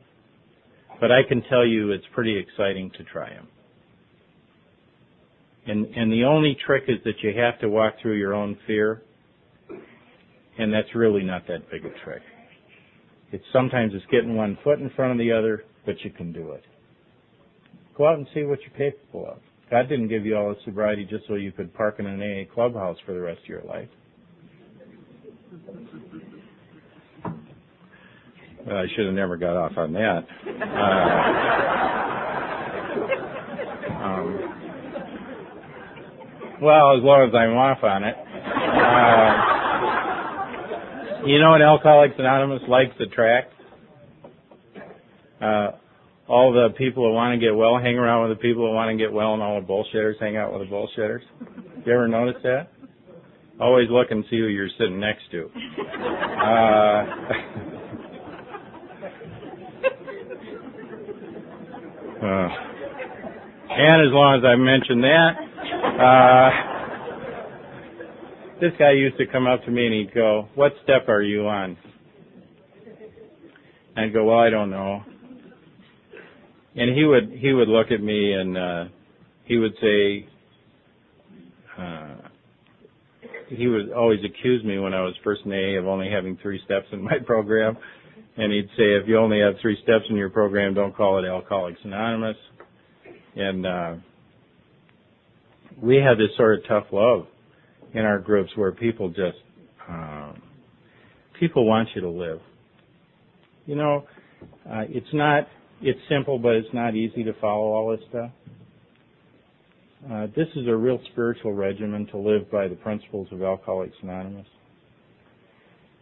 [1.01, 3.47] But I can tell you it's pretty exciting to try them.
[5.67, 9.01] And, and the only trick is that you have to walk through your own fear,
[10.57, 12.21] and that's really not that big a trick.
[13.31, 16.51] It's sometimes it's getting one foot in front of the other, but you can do
[16.51, 16.63] it.
[17.95, 19.39] Go out and see what you're capable of.
[19.69, 22.51] God didn't give you all the sobriety just so you could park in an AA
[22.51, 23.89] clubhouse for the rest of your life.
[28.65, 30.27] Well, I should have never got off on that.
[30.47, 31.23] Uh,
[34.03, 34.39] um,
[36.61, 38.15] well, as long as I'm off on it.
[38.15, 39.48] Uh,
[41.29, 43.53] you know what Alcoholics Anonymous likes attract?
[45.39, 45.71] Uh,
[46.27, 48.89] all the people who want to get well hang around with the people who want
[48.89, 51.21] to get well, and all the bullshitters hang out with the bullshitters.
[51.85, 52.69] You ever notice that?
[53.59, 55.45] Always look and see who you're sitting next to.
[55.45, 57.05] Uh,
[62.25, 62.49] uh,
[63.69, 65.37] and as long as I mentioned that,
[66.01, 66.78] uh,
[68.59, 71.47] this guy used to come up to me and he'd go, "What step are you
[71.47, 71.77] on?"
[73.95, 75.03] And I'd go, "Well, I don't know."
[76.75, 78.85] And he would he would look at me and uh
[79.45, 80.27] he would say
[81.77, 82.15] uh
[83.49, 86.61] he would always accuse me when I was first in AA of only having three
[86.65, 87.77] steps in my program.
[88.37, 91.27] And he'd say, if you only have three steps in your program, don't call it
[91.27, 92.37] Alcoholics Anonymous.
[93.35, 93.95] And uh
[95.81, 97.25] we had this sort of tough love
[97.93, 99.37] in our groups where people just
[99.87, 100.41] um,
[101.39, 102.39] people want you to live.
[103.65, 104.05] You know,
[104.69, 105.47] uh, it's not
[105.81, 108.31] it's simple, but it's not easy to follow all this stuff.
[110.11, 114.47] Uh, this is a real spiritual regimen to live by the principles of Alcoholics Anonymous.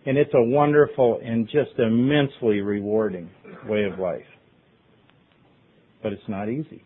[0.05, 3.29] And it's a wonderful and just immensely rewarding
[3.67, 4.25] way of life.
[6.03, 6.83] But it's not easy.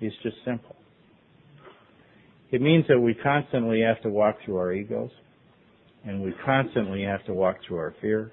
[0.00, 0.76] It's just simple.
[2.52, 5.10] It means that we constantly have to walk through our egos
[6.04, 8.32] and we constantly have to walk through our fear.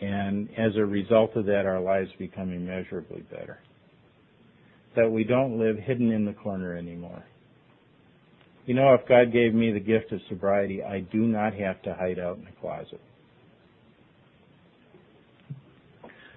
[0.00, 3.58] And as a result of that, our lives become immeasurably better.
[4.96, 7.24] That we don't live hidden in the corner anymore.
[8.66, 11.94] You know, if God gave me the gift of sobriety, I do not have to
[11.94, 13.00] hide out in the closet.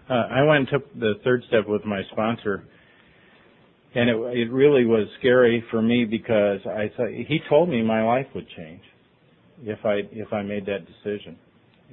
[0.09, 2.63] uh, I went and took the third step with my sponsor,
[3.95, 8.03] and it, it really was scary for me because I thought he told me my
[8.03, 8.81] life would change
[9.63, 11.37] if I if I made that decision,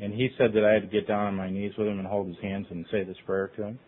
[0.01, 2.07] and he said that I had to get down on my knees with him and
[2.07, 3.79] hold his hands and say this prayer to him,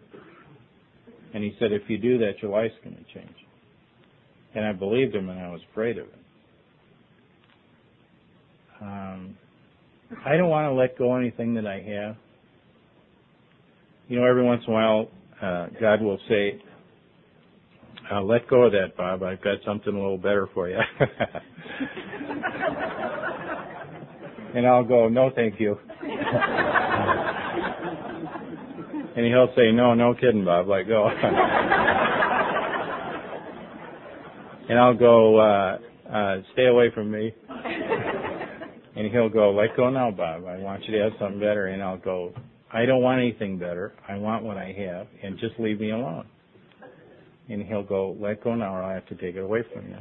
[1.35, 3.37] and he said if you do that, your life's going to change,
[4.55, 6.15] and I believed him and I was afraid of it.
[8.81, 9.37] Um,
[10.25, 12.17] I don't want to let go anything that I have.
[14.09, 15.09] You know, every once in a while,
[15.41, 16.61] uh, God will say,
[18.11, 19.23] uh, let go of that, Bob.
[19.23, 20.79] I've got something a little better for you.
[24.55, 25.79] and I'll go, no, thank you.
[29.17, 30.69] and he'll say, no, no kidding, Bob.
[30.69, 31.09] Let go.
[34.69, 35.79] and I'll go, uh,
[36.11, 37.35] uh, stay away from me.
[38.97, 40.45] And he'll go, let go now, Bob.
[40.45, 41.67] I want you to have something better.
[41.67, 42.33] And I'll go,
[42.73, 43.93] I don't want anything better.
[44.09, 46.27] I want what I have, and just leave me alone.
[47.49, 49.99] And he'll go, let go now, or I have to take it away from you.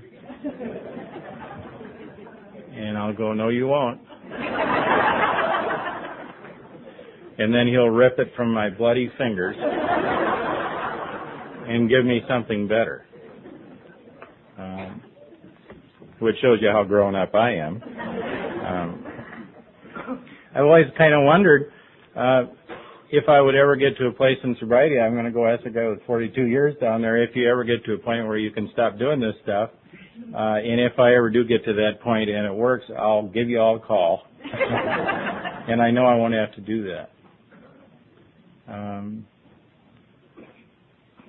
[2.74, 4.00] and I'll go, no, you won't.
[7.38, 9.56] and then he'll rip it from my bloody fingers
[11.68, 13.06] and give me something better.
[14.58, 15.02] Um,
[16.20, 17.82] which shows you how grown up I am.
[18.66, 19.06] Um,
[20.56, 21.72] I've always kind of wondered
[22.16, 22.44] uh,
[23.14, 25.00] if I would ever get to a place in sobriety.
[25.00, 27.64] I'm going to go ask a guy with 42 years down there if you ever
[27.64, 29.70] get to a point where you can stop doing this stuff.
[30.34, 33.52] Uh, and if I ever do get to that point and it works, I'll give
[33.52, 34.24] you all a call.
[34.44, 37.12] and I know I won't have to do that.
[38.68, 39.28] Um,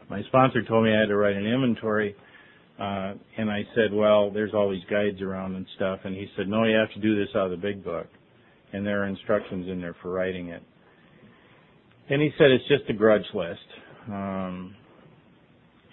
[0.08, 2.16] my sponsor told me I had to write an inventory
[2.80, 6.00] uh, and I said, well, there's all these guides around and stuff.
[6.04, 8.06] And he said, no, you have to do this out of the big book.
[8.72, 10.62] And there are instructions in there for writing it.
[12.10, 13.60] And he said it's just a grudge list.
[14.08, 14.74] Um,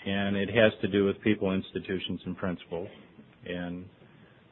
[0.05, 2.89] and it has to do with people, institutions, and principles.
[3.45, 3.85] And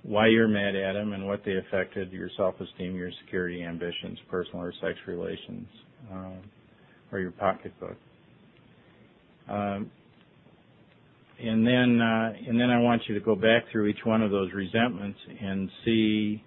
[0.04, 4.62] why you're mad at them and what they affected your self-esteem, your security, ambitions, personal
[4.64, 5.68] or sex relations,
[6.12, 6.38] um,
[7.12, 7.98] or your pocketbook.
[9.50, 9.92] Um,
[11.42, 14.30] and then uh, and then I want you to go back through each one of
[14.30, 16.44] those resentments and see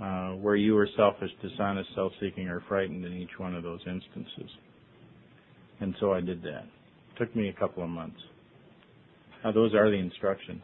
[0.00, 4.50] uh, where you are selfish, dishonest, self-seeking, or frightened in each one of those instances.
[5.80, 6.64] And so I did that.
[6.64, 8.20] It took me a couple of months.
[9.44, 10.62] Now those are the instructions.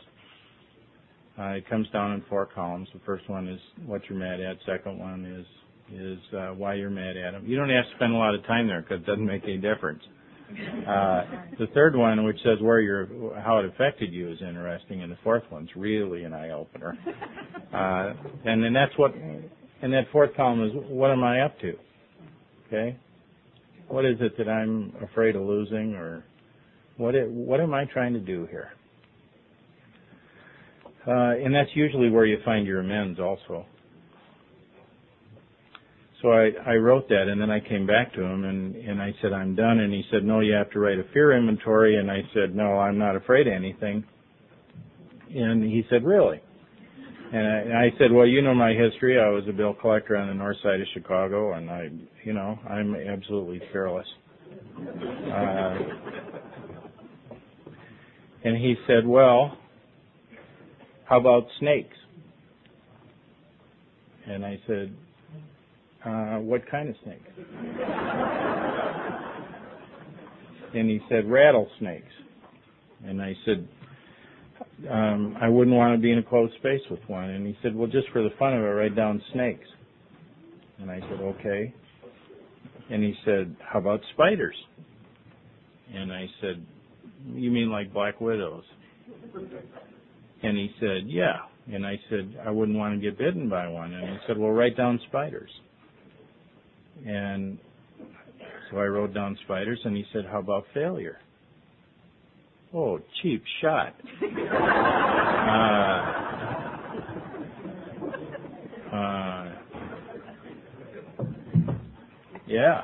[1.38, 2.88] Uh, it comes down in four columns.
[2.92, 4.56] The first one is what you're mad at.
[4.66, 5.46] Second one is
[5.92, 7.44] is uh, why you're mad at them.
[7.46, 9.56] You don't have to spend a lot of time there because it doesn't make any
[9.56, 10.02] difference.
[10.86, 11.24] Uh,
[11.58, 13.06] the third one, which says where your
[13.40, 16.96] how it affected you, is interesting, and the fourth one's really an eye opener.
[17.72, 21.74] Uh, and then that's what, and that fourth column is what am I up to?
[22.66, 22.96] Okay,
[23.88, 26.24] what is it that I'm afraid of losing, or
[26.96, 28.70] what it, what am I trying to do here?
[31.06, 33.64] Uh, and that's usually where you find your amends also.
[36.22, 39.14] So I, I wrote that and then I came back to him and, and I
[39.22, 39.80] said, I'm done.
[39.80, 41.96] And he said, no, you have to write a fear inventory.
[41.96, 44.04] And I said, no, I'm not afraid of anything.
[45.34, 46.42] And he said, really?
[47.32, 49.18] And I, and I said, well, you know my history.
[49.18, 51.88] I was a bill collector on the north side of Chicago and I,
[52.24, 54.06] you know, I'm absolutely fearless.
[54.78, 55.78] Uh,
[58.44, 59.56] and he said, well,
[61.04, 61.96] how about snakes?
[64.26, 64.94] And I said,
[66.04, 67.22] uh, what kind of snake?
[70.74, 72.12] and he said, rattlesnakes.
[73.04, 73.68] And I said,
[74.90, 77.30] um, I wouldn't want to be in a closed space with one.
[77.30, 79.66] And he said, well, just for the fun of it, write down snakes.
[80.78, 81.74] And I said, okay.
[82.90, 84.56] And he said, how about spiders?
[85.92, 86.64] And I said,
[87.32, 88.64] you mean like black widows?
[90.42, 91.36] And he said, yeah.
[91.72, 93.92] And I said, I wouldn't want to get bitten by one.
[93.92, 95.50] And he said, well, write down spiders.
[97.06, 97.58] And
[98.70, 101.18] so I wrote down spiders, and he said, "How about failure?"
[102.72, 103.94] Oh, cheap shot.
[105.42, 105.56] uh,
[108.94, 109.52] uh,
[112.46, 112.82] yeah.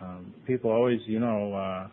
[0.00, 1.88] Um, people always, you know, uh,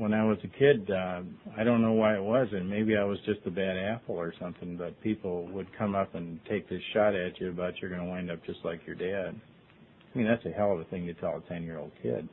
[0.00, 1.22] when I was a kid, uh,
[1.58, 4.34] I don't know why it was, and maybe I was just a bad apple or
[4.40, 8.04] something, but people would come up and take this shot at you about you're going
[8.04, 9.40] to wind up just like your dad.
[10.14, 12.28] I mean, that's a hell of a thing to tell a 10 year old kid.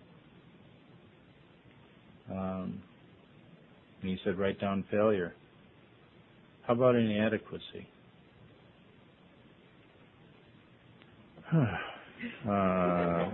[2.32, 2.82] Um,
[4.02, 5.36] and he said, write down failure.
[6.68, 7.88] How about inadequacy?
[12.50, 13.32] uh,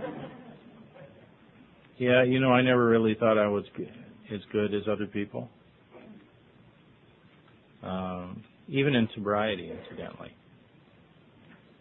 [1.98, 3.90] Yeah, you know, I never really thought I was g-
[4.32, 5.48] as good as other people.
[7.82, 10.34] Um, even in sobriety, incidentally.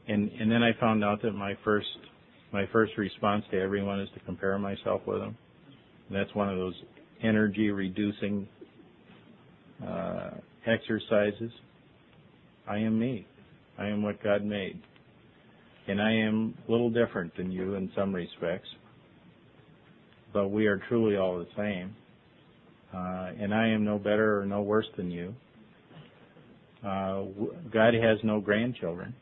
[0.08, 1.88] And and then I found out that my first
[2.52, 5.38] my first response to everyone is to compare myself with them.
[6.08, 6.76] And that's one of those
[7.24, 8.48] energy reducing
[9.86, 10.32] uh,
[10.68, 11.52] exercises.
[12.68, 13.26] I am me.
[13.78, 14.80] I am what God made.
[15.88, 18.68] And I am a little different than you in some respects.
[20.34, 21.96] But we are truly all the same.
[22.94, 25.34] Uh, and I am no better or no worse than you.
[26.86, 27.24] Uh,
[27.72, 29.16] God has no grandchildren.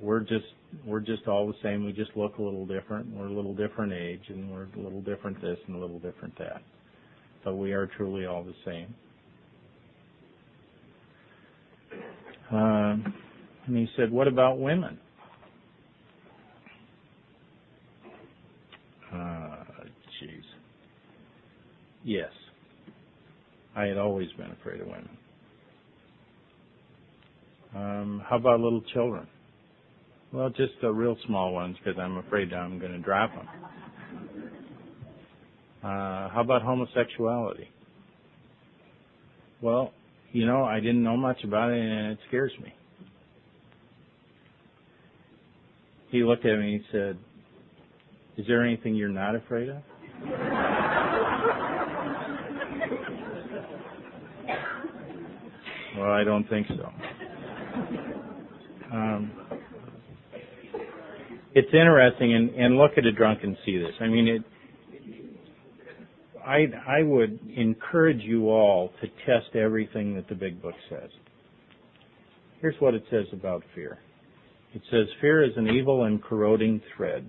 [0.00, 0.46] We're just
[0.84, 1.84] we're just all the same.
[1.84, 3.14] We just look a little different.
[3.14, 6.36] We're a little different age, and we're a little different this and a little different
[6.38, 6.62] that.
[7.44, 8.94] But we are truly all the same.
[12.50, 13.14] Um,
[13.66, 14.98] and he said, "What about women?"
[19.12, 19.64] Uh,
[20.20, 20.42] jeez.
[22.06, 22.30] Yes.
[23.74, 25.08] I had always been afraid of women.
[27.74, 29.26] Um, how about little children?
[30.32, 33.48] Well, just the real small ones because I'm afraid I'm going to drop them.
[35.82, 37.70] Uh, how about homosexuality?
[39.60, 39.92] Well,
[40.32, 42.72] you know, I didn't know much about it and it scares me.
[46.10, 47.18] He looked at me and he said,
[48.36, 49.82] Is there anything you're not afraid of?
[55.96, 56.92] Well, I don't think so.
[58.92, 59.32] Um,
[61.54, 63.92] it's interesting, and, and look at a drunk and see this.
[64.00, 64.42] I mean, it.
[66.46, 71.10] I I would encourage you all to test everything that the Big Book says.
[72.60, 73.98] Here's what it says about fear.
[74.74, 77.28] It says fear is an evil and corroding thread.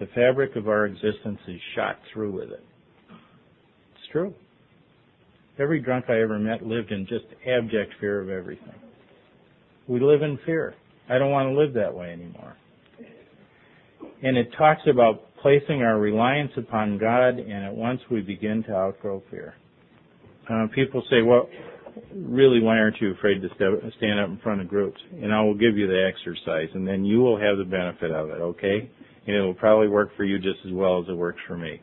[0.00, 2.64] The fabric of our existence is shot through with it.
[3.10, 4.34] It's true.
[5.58, 8.74] Every drunk I ever met lived in just abject fear of everything.
[9.86, 10.74] We live in fear.
[11.08, 12.56] I don't want to live that way anymore.
[14.22, 18.74] And it talks about placing our reliance upon God, and at once we begin to
[18.74, 19.54] outgrow fear.
[20.50, 21.48] Uh, people say, well,
[22.14, 24.98] really, why aren't you afraid to step, stand up in front of groups?
[25.22, 28.30] And I will give you the exercise, and then you will have the benefit of
[28.30, 28.90] it, okay?
[29.26, 31.80] And it will probably work for you just as well as it works for me.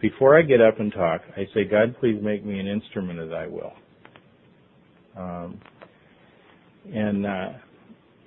[0.00, 3.28] Before I get up and talk, I say, God, please make me an instrument of
[3.30, 3.72] thy will.
[5.16, 5.60] Um,
[6.92, 7.48] and, uh,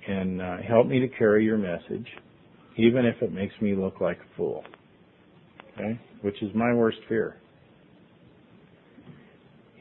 [0.08, 2.06] and uh, help me to carry your message
[2.76, 4.64] even if it makes me look like a fool.
[5.74, 5.98] Okay?
[6.22, 7.36] Which is my worst fear.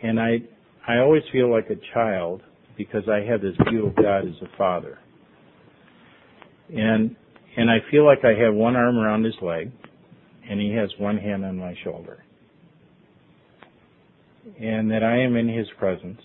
[0.01, 0.41] And I
[0.87, 2.41] I always feel like a child
[2.77, 4.99] because I have this view of God as a father.
[6.75, 7.15] And
[7.57, 9.71] and I feel like I have one arm around his leg
[10.49, 12.23] and he has one hand on my shoulder.
[14.59, 16.21] And that I am in his presence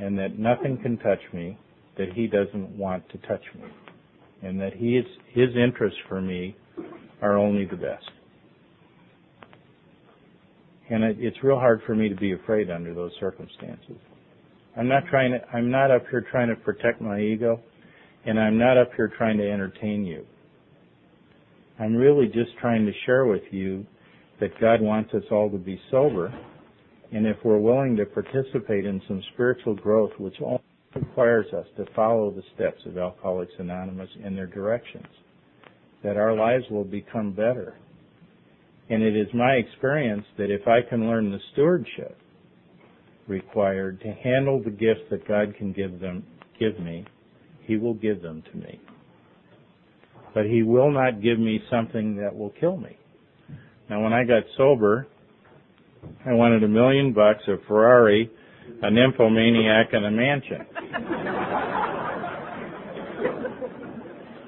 [0.00, 1.58] and that nothing can touch me
[1.98, 3.68] that he doesn't want to touch me
[4.42, 6.56] and that his his interests for me
[7.22, 8.08] are only the best.
[10.88, 13.96] And it, it's real hard for me to be afraid under those circumstances.
[14.76, 17.60] I'm not trying to, I'm not up here trying to protect my ego,
[18.24, 20.24] and I'm not up here trying to entertain you.
[21.80, 23.86] I'm really just trying to share with you
[24.38, 26.32] that God wants us all to be sober,
[27.10, 30.60] and if we're willing to participate in some spiritual growth, which only
[30.94, 35.06] requires us to follow the steps of Alcoholics Anonymous in their directions,
[36.04, 37.74] that our lives will become better.
[38.90, 42.18] And it is my experience that if I can learn the stewardship
[43.26, 46.26] required to handle the gifts that God can give them,
[46.58, 47.06] give me,
[47.62, 48.80] He will give them to me.
[50.34, 52.96] But He will not give me something that will kill me.
[53.88, 55.06] Now when I got sober,
[56.24, 58.30] I wanted a million bucks, a Ferrari,
[58.82, 60.66] a nymphomaniac, and a mansion.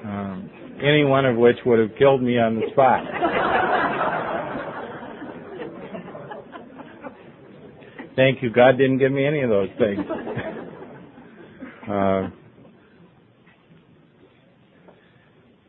[0.04, 0.50] Um,
[0.82, 3.04] any one of which would have killed me on the spot.
[8.16, 8.50] Thank you.
[8.50, 10.04] God didn't give me any of those things.
[11.82, 12.30] Uh,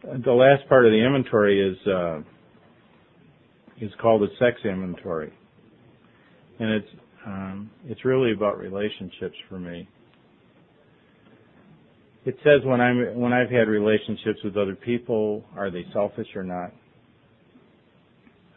[0.03, 2.19] the last part of the inventory is uh,
[3.79, 5.31] is called a sex inventory,
[6.59, 6.87] and it's
[7.25, 9.87] um, it's really about relationships for me.
[12.25, 16.43] It says when I'm when I've had relationships with other people, are they selfish or
[16.43, 16.71] not?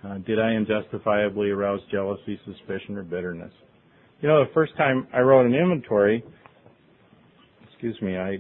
[0.05, 3.53] Uh, did I unjustifiably arouse jealousy, suspicion, or bitterness?
[4.21, 6.25] You know, the first time I wrote an inventory,
[7.69, 8.39] excuse me, I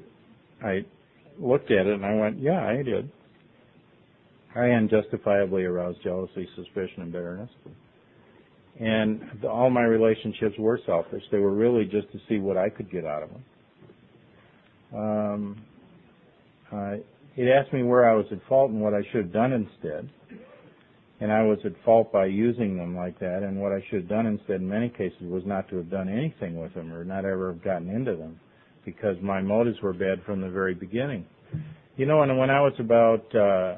[0.64, 0.84] I
[1.38, 3.10] looked at it and I went, yeah, I did.
[4.54, 7.50] I unjustifiably aroused jealousy, suspicion, and bitterness.
[8.80, 11.22] And all my relationships were selfish.
[11.30, 13.44] They were really just to see what I could get out of them.
[14.94, 15.62] Um,
[16.72, 16.96] uh,
[17.36, 20.08] it asked me where I was at fault and what I should have done instead.
[21.20, 23.42] And I was at fault by using them like that.
[23.42, 26.08] And what I should have done instead, in many cases, was not to have done
[26.08, 28.38] anything with them or not ever have gotten into them,
[28.86, 31.26] because my motives were bad from the very beginning.
[31.96, 33.76] You know, and when I was about, uh,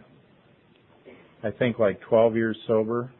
[1.42, 3.11] I think like 12 years sober,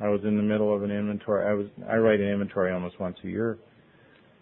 [0.00, 1.46] I was in the middle of an inventory.
[1.46, 3.58] I was I write an inventory almost once a year.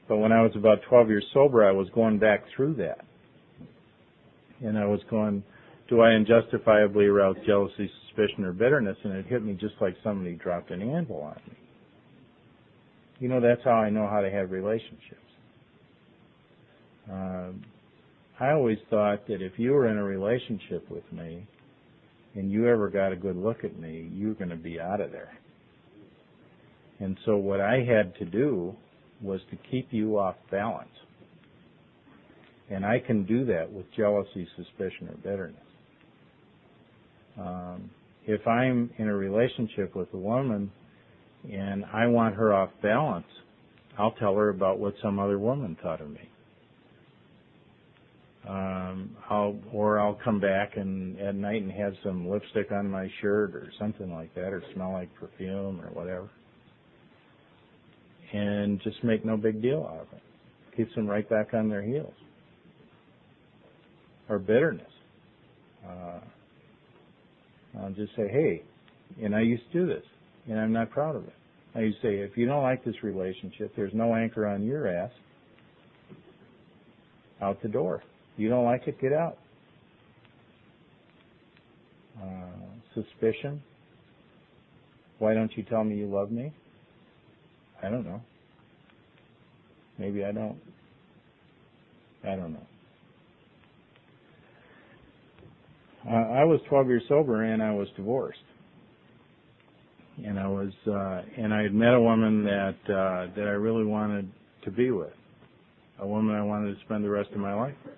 [0.09, 3.05] But when I was about 12 years sober, I was going back through that.
[4.63, 5.43] And I was going,
[5.89, 8.97] do I unjustifiably arouse jealousy, suspicion, or bitterness?
[9.03, 11.57] And it hit me just like somebody dropped an anvil on me.
[13.19, 15.26] You know, that's how I know how to have relationships.
[17.11, 17.65] Um,
[18.39, 21.47] I always thought that if you were in a relationship with me
[22.35, 25.01] and you ever got a good look at me, you were going to be out
[25.01, 25.39] of there.
[26.99, 28.75] And so what I had to do
[29.23, 30.89] was to keep you off balance.
[32.71, 35.61] And I can do that with jealousy, suspicion, or bitterness.
[37.39, 37.91] Um,
[38.27, 40.73] if I'm in a relationship with a woman
[41.51, 43.27] and I want her off balance,
[43.99, 46.29] I'll tell her about what some other woman thought of me.
[48.47, 49.17] Um,
[49.73, 53.73] or I'll come back and at night and have some lipstick on my shirt or
[53.79, 56.31] something like that, or smell like perfume or whatever
[58.33, 60.23] and just make no big deal out of it.
[60.77, 62.13] Keeps them right back on their heels.
[64.29, 64.91] Or bitterness.
[65.87, 66.21] Uh,
[67.81, 68.63] I'll just say, hey,
[69.23, 70.03] and I used to do this,
[70.49, 71.35] and I'm not proud of it.
[71.75, 74.89] I used to say, if you don't like this relationship, there's no anchor on your
[74.89, 75.11] ass.
[77.41, 78.03] Out the door.
[78.37, 79.39] You don't like it, get out.
[82.23, 82.47] Uh,
[82.95, 83.63] suspicion.
[85.19, 86.53] Why don't you tell me you love me?
[87.83, 88.21] I don't know.
[89.99, 90.59] Maybe I don't.
[92.25, 92.67] I don't know.
[96.09, 98.39] Uh, I was 12 years sober and I was divorced.
[100.25, 103.85] And I was, uh, and I had met a woman that, uh, that I really
[103.85, 104.31] wanted
[104.65, 105.13] to be with.
[106.01, 107.95] A woman I wanted to spend the rest of my life with.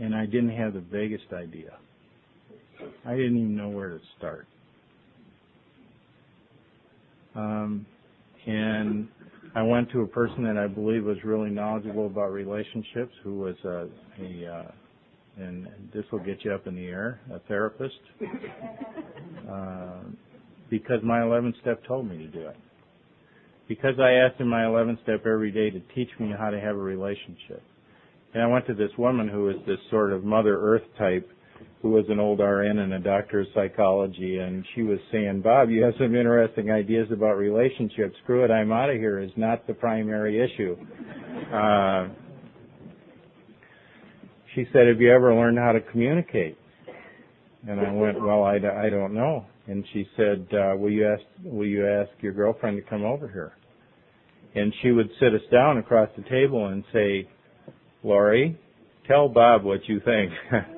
[0.00, 1.76] And I didn't have the vaguest idea.
[3.06, 4.46] I didn't even know where to start.
[7.34, 7.86] Um,
[8.46, 9.08] and
[9.54, 13.56] I went to a person that I believe was really knowledgeable about relationships, who was
[13.64, 13.88] a,
[14.20, 14.70] a uh,
[15.36, 17.98] and this will get you up in the air, a therapist,
[19.50, 20.00] uh,
[20.70, 22.56] because my 11th step told me to do it.
[23.68, 26.76] Because I asked in my 11th step every day to teach me how to have
[26.76, 27.62] a relationship.
[28.34, 31.30] And I went to this woman who was this sort of Mother Earth type
[31.84, 35.68] who was an old RN and a doctor of psychology, and she was saying, Bob,
[35.68, 38.16] you have some interesting ideas about relationships.
[38.22, 40.76] Screw it, I'm out of here is not the primary issue.
[41.52, 42.08] Uh,
[44.54, 46.56] she said, have you ever learned how to communicate?
[47.68, 49.44] And I went, well, I, I don't know.
[49.66, 53.28] And she said, uh, will you ask, will you ask your girlfriend to come over
[53.28, 53.52] here?
[54.54, 57.28] And she would sit us down across the table and say,
[58.04, 58.58] Laurie,
[59.08, 60.32] tell Bob what you think.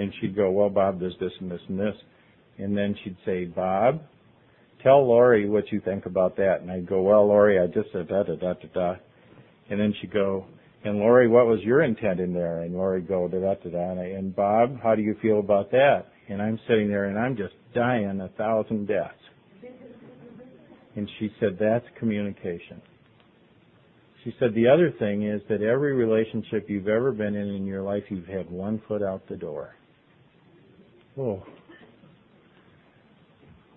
[0.00, 1.94] And she'd go, well, Bob, there's this and this and this.
[2.56, 4.00] And then she'd say, Bob,
[4.82, 6.62] tell Laurie what you think about that.
[6.62, 8.94] And I'd go, well, Laurie, I just said da da da da da.
[9.68, 10.46] And then she'd go,
[10.84, 12.62] and Laurie, what was your intent in there?
[12.62, 13.90] And Laurie go da da da da.
[13.90, 16.06] And, I, and Bob, how do you feel about that?
[16.30, 19.12] And I'm sitting there and I'm just dying a thousand deaths.
[20.96, 22.80] And she said, that's communication.
[24.24, 27.82] She said the other thing is that every relationship you've ever been in in your
[27.82, 29.74] life, you've had one foot out the door.
[31.18, 31.42] Oh.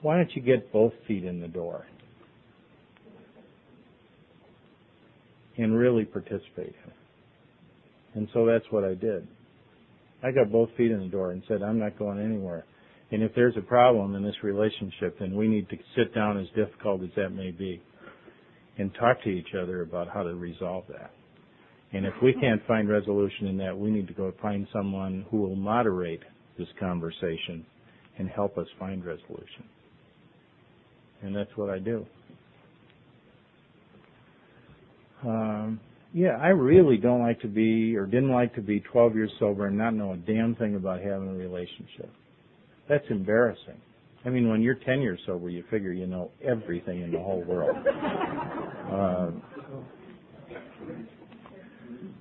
[0.01, 1.85] Why don't you get both feet in the door?
[5.57, 6.97] And really participate in it.
[8.15, 9.27] And so that's what I did.
[10.23, 12.65] I got both feet in the door and said, I'm not going anywhere.
[13.11, 16.47] And if there's a problem in this relationship, then we need to sit down as
[16.55, 17.81] difficult as that may be
[18.77, 21.11] and talk to each other about how to resolve that.
[21.91, 25.37] And if we can't find resolution in that, we need to go find someone who
[25.37, 26.21] will moderate
[26.57, 27.65] this conversation
[28.17, 29.65] and help us find resolution.
[31.21, 32.05] And that's what I do.
[35.25, 35.79] Um,
[36.13, 39.67] yeah, I really don't like to be or didn't like to be 12 years sober
[39.67, 42.11] and not know a damn thing about having a relationship.
[42.89, 43.81] That's embarrassing.
[44.25, 47.43] I mean, when you're 10 years sober, you figure you know everything in the whole
[47.43, 47.75] world.
[48.91, 49.31] Uh,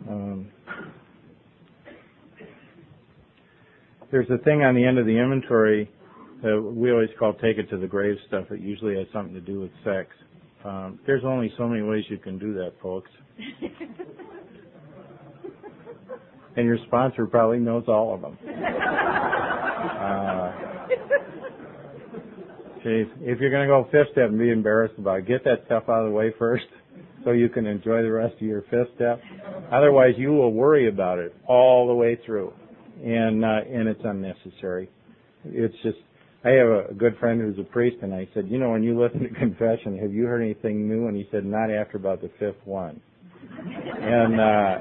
[0.09, 0.49] um,
[4.11, 5.89] there's a thing on the end of the inventory
[6.43, 8.47] that we always call take it to the grave stuff.
[8.51, 10.11] It usually has something to do with sex.
[10.65, 13.11] Um, there's only so many ways you can do that, folks.
[16.57, 18.37] and your sponsor probably knows all of them.
[18.43, 18.53] Uh,
[22.85, 25.85] if you're going to go fifth step and be embarrassed about it, get that stuff
[25.89, 26.65] out of the way first
[27.25, 29.21] so you can enjoy the rest of your fifth step.
[29.71, 32.53] Otherwise, you will worry about it all the way through,
[33.05, 34.91] and uh, and it's unnecessary.
[35.45, 35.99] It's just.
[36.45, 39.01] I have a good friend who's a priest, and I said, you know, when you
[39.01, 41.07] listen to confession, have you heard anything new?
[41.07, 43.01] And he said, not after about the fifth one.
[43.61, 44.79] and uh,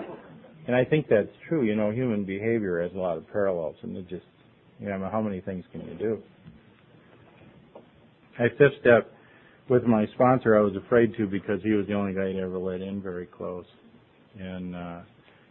[0.68, 1.64] and I think that's true.
[1.64, 4.26] You know, human behavior has a lot of parallels, and it just,
[4.80, 6.24] you know, how many things can you do?
[8.40, 9.12] I fifth step
[9.70, 10.58] with my sponsor.
[10.58, 13.26] I was afraid to because he was the only guy I'd ever let in very
[13.26, 13.66] close,
[14.40, 15.00] and uh,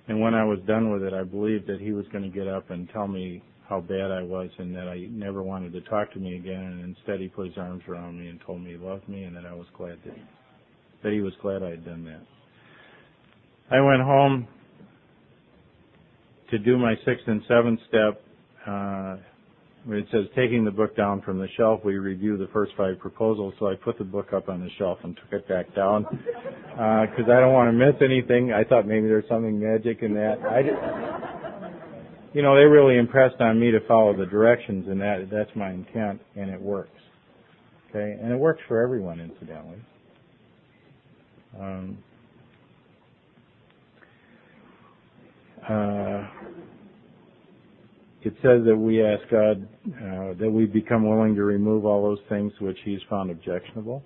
[0.08, 2.48] and when I was done with it, I believed that he was going to get
[2.48, 6.12] up and tell me how bad I was and that I never wanted to talk
[6.14, 6.60] to me again.
[6.60, 9.36] And instead, he put his arms around me and told me he loved me and
[9.36, 10.16] that I was glad that
[11.02, 12.20] that he was glad I had done that.
[13.70, 14.48] I went home
[16.50, 18.22] to do my sixth and seventh step.
[18.66, 19.16] Uh,
[19.88, 23.54] it says taking the book down from the shelf, we review the first five proposals.
[23.58, 27.28] So I put the book up on the shelf and took it back down because
[27.28, 28.52] uh, I don't want to miss anything.
[28.52, 30.38] I thought maybe there's something magic in that.
[30.48, 35.28] I just, you know, they really impressed on me to follow the directions, and that
[35.32, 36.90] that's my intent, and it works.
[37.88, 39.78] Okay, and it works for everyone, incidentally.
[41.58, 41.98] Um,
[45.68, 46.09] uh,
[48.30, 52.20] it says that we ask God uh, that we become willing to remove all those
[52.28, 54.04] things which He's found objectionable,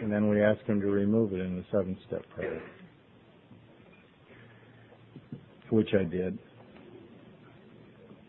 [0.00, 2.62] and then we ask Him to remove it in the seventh step prayer,
[5.70, 6.38] which I did.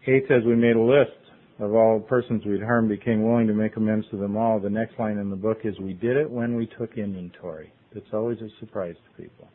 [0.07, 1.11] Eight says we made a list
[1.59, 4.59] of all persons we'd harmed, became willing to make amends to them all.
[4.59, 7.71] The next line in the book is we did it when we took inventory.
[7.91, 9.47] It's always a surprise to people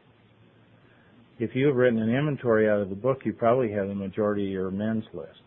[1.38, 4.46] if you have written an inventory out of the book, you probably have the majority
[4.46, 5.40] of your amends list.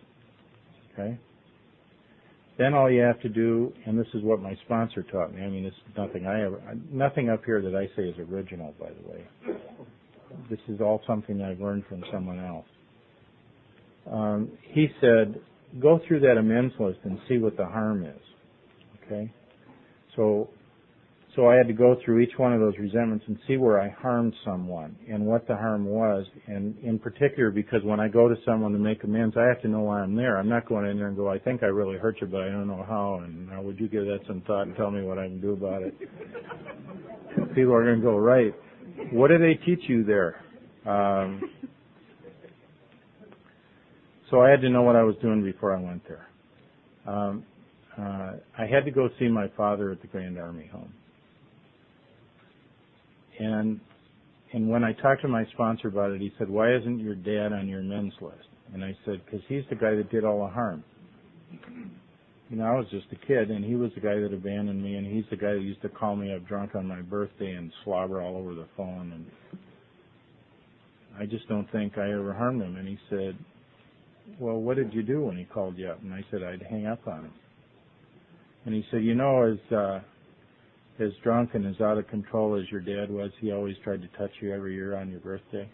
[0.94, 1.18] Okay?
[2.58, 5.42] Then all you have to do, and this is what my sponsor taught me.
[5.42, 6.62] I mean, it's nothing I ever,
[6.92, 9.26] nothing up here that I say is original, by the way.
[10.50, 12.66] This is all something I've learned from someone else.
[14.10, 15.40] Um, he said,
[15.82, 18.22] go through that amends list and see what the harm is.
[19.06, 19.34] Okay?
[20.16, 20.50] So
[21.36, 23.90] so I had to go through each one of those resentments and see where I
[23.90, 26.26] harmed someone and what the harm was.
[26.48, 29.70] And in particular, because when I go to someone to make amends, I have to
[29.70, 30.38] know why I'm there.
[30.38, 32.50] I'm not going in there and go, I think I really hurt you, but I
[32.50, 33.22] don't know how.
[33.24, 35.54] And now would you give that some thought and tell me what I can do
[35.54, 35.98] about it?
[37.56, 38.54] People are going to go, right.
[39.14, 40.44] What do they teach you there?
[40.86, 41.50] Um,
[44.30, 46.28] so I had to know what I was doing before I went there.
[47.08, 47.46] Um,
[47.98, 50.92] uh, I had to go see my father at the Grand Army Home
[53.40, 53.80] and
[54.54, 57.54] and when I talked to my sponsor about it, he said, "Why isn't your dad
[57.54, 60.52] on your amends list?" And I said, "Because he's the guy that did all the
[60.52, 60.84] harm."
[62.50, 64.96] You know, I was just a kid, and he was the guy that abandoned me,
[64.96, 67.72] and he's the guy that used to call me up drunk on my birthday and
[67.86, 69.26] slobber all over the phone, and
[71.18, 72.76] I just don't think I ever harmed him.
[72.76, 73.38] And he said,
[74.38, 76.88] "Well, what did you do when he called you up?" And I said, "I'd hang
[76.88, 77.34] up on him."
[78.66, 80.02] And he said, "You know, as uh,
[81.02, 84.08] as drunk and as out of control as your dad was, he always tried to
[84.18, 85.70] touch you every year on your birthday.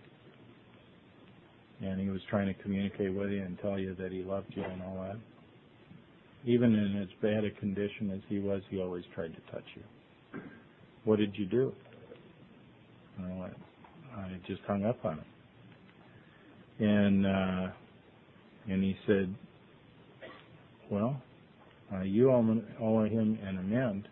[1.82, 4.64] And he was trying to communicate with you and tell you that he loved you
[4.64, 5.18] and all that.
[6.46, 10.42] Even in as bad a condition as he was, he always tried to touch you.
[11.04, 11.74] What did you do?
[13.20, 13.50] Well,
[14.16, 15.26] I, just hung up on him.
[16.80, 17.72] And uh
[18.70, 19.34] and he said,
[20.92, 21.22] Well,
[21.94, 22.42] uh, you owe
[23.06, 24.08] him an amend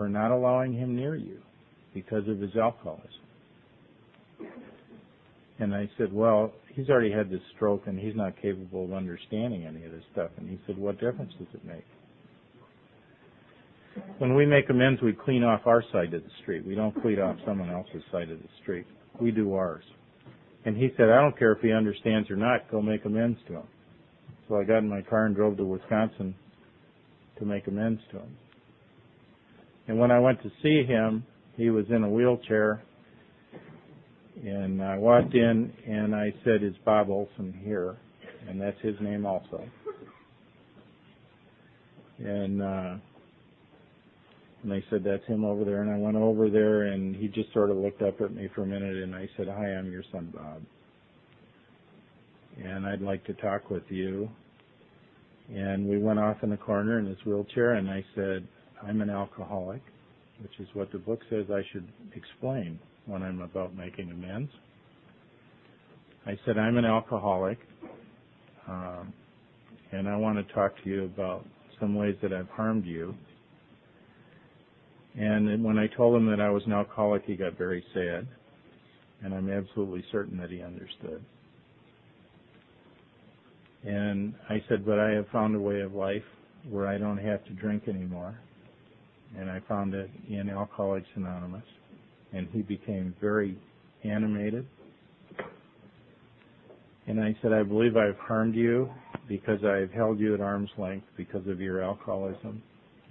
[0.00, 1.36] for not allowing him near you
[1.92, 3.04] because of his alcoholism.
[5.58, 9.66] And I said, well, he's already had this stroke and he's not capable of understanding
[9.66, 10.30] any of this stuff.
[10.38, 11.84] And he said, what difference does it make?
[14.16, 16.66] When we make amends, we clean off our side of the street.
[16.66, 18.86] We don't clean off someone else's side of the street.
[19.20, 19.84] We do ours.
[20.64, 23.56] And he said, I don't care if he understands or not, go make amends to
[23.56, 23.68] him.
[24.48, 26.34] So I got in my car and drove to Wisconsin
[27.38, 28.36] to make amends to him.
[29.90, 31.26] And when I went to see him,
[31.56, 32.80] he was in a wheelchair.
[34.40, 37.96] And I walked in and I said, Is Bob Olson here?
[38.48, 39.68] And that's his name also.
[42.20, 42.94] And uh
[44.62, 47.52] and they said, That's him over there and I went over there and he just
[47.52, 50.04] sort of looked up at me for a minute and I said, Hi, I'm your
[50.12, 50.62] son Bob.
[52.64, 54.30] and I'd like to talk with you.
[55.52, 58.46] And we went off in the corner in his wheelchair, and I said,
[58.86, 59.82] I'm an alcoholic,
[60.42, 64.50] which is what the book says I should explain when I'm about making amends.
[66.26, 67.58] I said, I'm an alcoholic,
[68.68, 69.12] um,
[69.92, 71.46] and I want to talk to you about
[71.78, 73.14] some ways that I've harmed you.
[75.18, 78.28] And when I told him that I was an alcoholic, he got very sad,
[79.24, 81.24] and I'm absolutely certain that he understood.
[83.82, 86.22] And I said, but I have found a way of life
[86.68, 88.38] where I don't have to drink anymore.
[89.38, 91.64] And I found it in Alcoholics Anonymous.
[92.32, 93.58] And he became very
[94.04, 94.66] animated.
[97.06, 98.88] And I said, I believe I've harmed you
[99.28, 102.62] because I've held you at arm's length because of your alcoholism.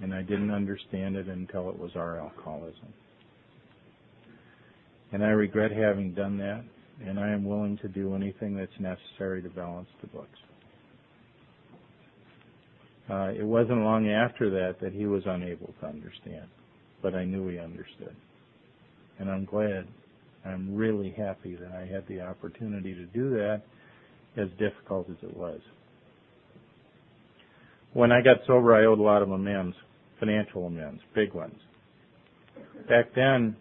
[0.02, 2.94] And I didn't understand it until it was our alcoholism.
[5.12, 6.64] And I regret having done that.
[7.06, 10.38] And I am willing to do anything that's necessary to balance the books.
[13.10, 16.48] Uh, it wasn't long after that that he was unable to understand,
[17.02, 18.16] but I knew he understood.
[19.18, 19.88] And I'm glad,
[20.46, 23.64] I'm really happy that I had the opportunity to do that,
[24.38, 25.60] as difficult as it was.
[27.94, 29.76] When I got sober, I owed a lot of amends,
[30.20, 31.60] financial amends, big ones.
[32.88, 33.56] Back then,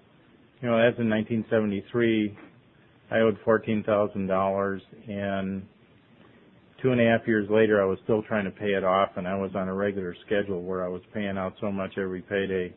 [0.60, 2.36] you know, that's in 1973,
[3.10, 5.62] I owed $14,000 and
[6.82, 9.26] two and a half years later, I was still trying to pay it off, and
[9.26, 12.72] I was on a regular schedule where I was paying out so much every payday.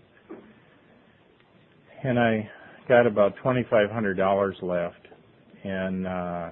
[2.03, 2.49] And I
[2.87, 5.07] got about twenty five hundred dollars left,
[5.63, 6.49] and uh,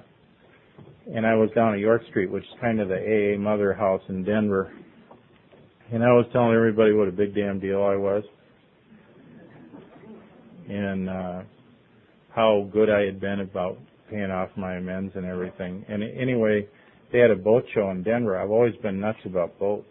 [1.14, 4.02] and I was down at York Street, which is kind of the AA Mother House
[4.10, 4.72] in Denver.
[5.91, 8.24] And I was telling everybody what a big damn deal I was,
[10.70, 11.41] and uh,
[12.30, 13.80] how good I had been about
[14.12, 15.84] paying off my amends and everything.
[15.89, 16.68] And anyway,
[17.12, 18.39] they had a boat show in Denver.
[18.39, 19.88] I've always been nuts about boats.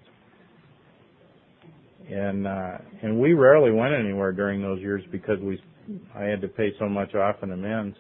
[2.11, 5.61] And uh and we rarely went anywhere during those years because we
[6.15, 7.97] I had to pay so much off in amends.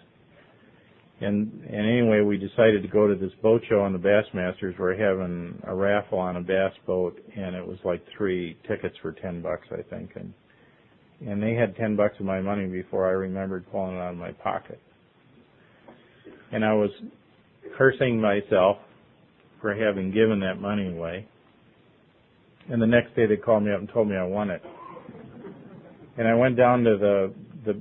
[1.20, 4.94] And and anyway, we decided to go to this boat show and the Bassmasters were
[4.94, 9.42] having a raffle on a bass boat and it was like three tickets for 10
[9.42, 10.32] bucks I think and
[11.26, 14.18] and they had 10 bucks of my money before I remembered pulling it out of
[14.18, 14.80] my pocket.
[16.52, 16.90] And I was
[17.76, 18.78] cursing myself
[19.60, 21.26] for having given that money away.
[22.70, 24.62] And the next day they called me up and told me I won it.
[26.16, 27.34] And I went down to the
[27.64, 27.80] the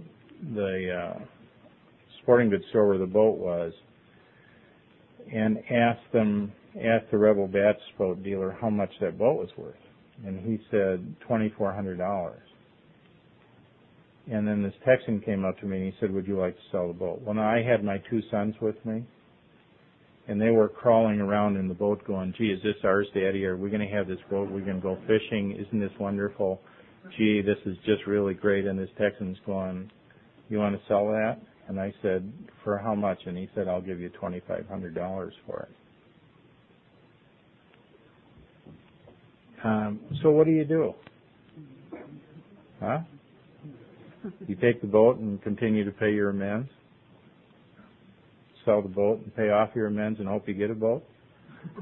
[0.54, 1.20] the uh,
[2.22, 3.74] sporting goods store where the boat was,
[5.34, 9.76] and asked them asked the Rebel Bass boat dealer how much that boat was worth,
[10.26, 12.42] and he said twenty four hundred dollars.
[14.30, 16.62] And then this Texan came up to me and he said, "Would you like to
[16.72, 19.04] sell the boat?" Well, now I had my two sons with me,
[20.28, 23.46] and they were crawling around in the boat going, gee, is this ours, Daddy?
[23.46, 24.50] Are we going to have this boat?
[24.50, 25.52] We're going to go fishing.
[25.54, 26.60] Isn't this wonderful?
[27.18, 28.66] Gee, this is just really great.
[28.66, 29.90] And this Texan's going,
[30.50, 31.38] you want to sell that?
[31.70, 32.32] And I said,
[32.64, 33.20] for how much?
[33.26, 35.76] And he said, I'll give you $2,500 for it.
[39.64, 40.94] Um, so what do you do?
[42.80, 43.00] Huh?
[44.46, 46.70] You take the boat and continue to pay your amends?
[48.68, 51.04] Sell the boat and pay off your amends and hope you get a boat?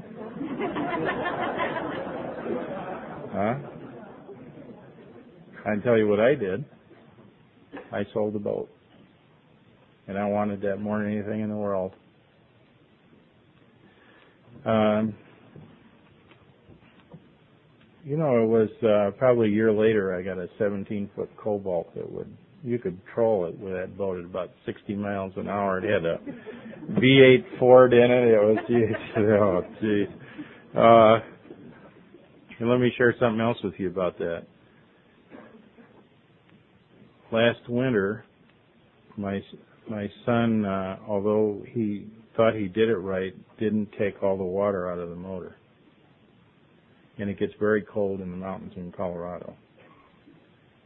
[3.32, 3.56] huh?
[5.66, 6.64] I can tell you what I did.
[7.92, 8.70] I sold the boat.
[10.06, 11.92] And I wanted that more than anything in the world.
[14.64, 15.14] Um,
[18.04, 21.92] you know, it was uh, probably a year later I got a 17 foot cobalt
[21.96, 22.32] that would
[22.66, 25.78] you could troll it with that boat at about 60 miles an hour.
[25.78, 26.18] It had a
[27.00, 28.28] V8 Ford in it.
[28.28, 30.08] It was, geez, oh, geez.
[30.76, 31.20] Uh,
[32.68, 34.46] let me share something else with you about that.
[37.30, 38.24] Last winter,
[39.16, 39.40] my
[39.88, 42.06] my son, uh, although he
[42.36, 45.56] thought he did it right, didn't take all the water out of the motor.
[47.18, 49.54] And it gets very cold in the mountains in Colorado.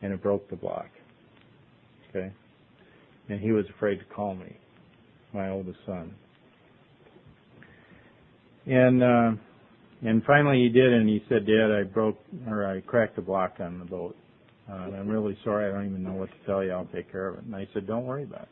[0.02, 0.88] And it broke the block.
[2.10, 2.32] Okay?
[3.28, 4.56] And he was afraid to call me,
[5.32, 6.14] my oldest son.
[8.66, 9.30] And uh
[10.02, 13.56] and finally he did and he said, Dad, I broke or I cracked the block
[13.60, 14.16] on the boat.
[14.70, 17.28] Uh, I'm really sorry, I don't even know what to tell you, I'll take care
[17.28, 17.44] of it.
[17.44, 18.48] And I said, Don't worry about it.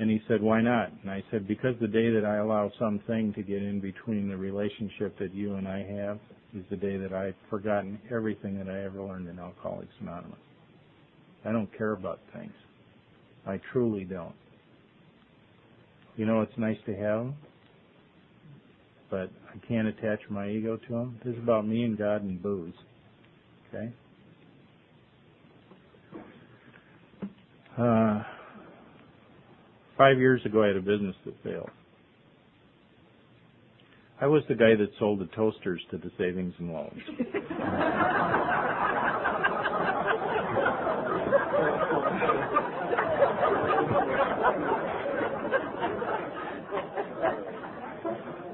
[0.00, 0.92] And he said, Why not?
[1.02, 4.36] And I said, Because the day that I allow something to get in between the
[4.36, 6.18] relationship that you and I have
[6.54, 10.38] is the day that I've forgotten everything that I ever learned in Alcoholics Anonymous.
[11.44, 12.52] I don't care about things.
[13.46, 14.34] I truly don't.
[16.16, 17.36] You know it's nice to have them?
[19.10, 21.20] but I can't attach my ego to them.
[21.24, 22.74] This is about me and God and booze.
[23.68, 23.92] Okay?
[27.78, 28.22] Uh,
[29.96, 31.70] five years ago, I had a business that failed.
[34.20, 37.00] I was the guy that sold the toasters to the savings and loans.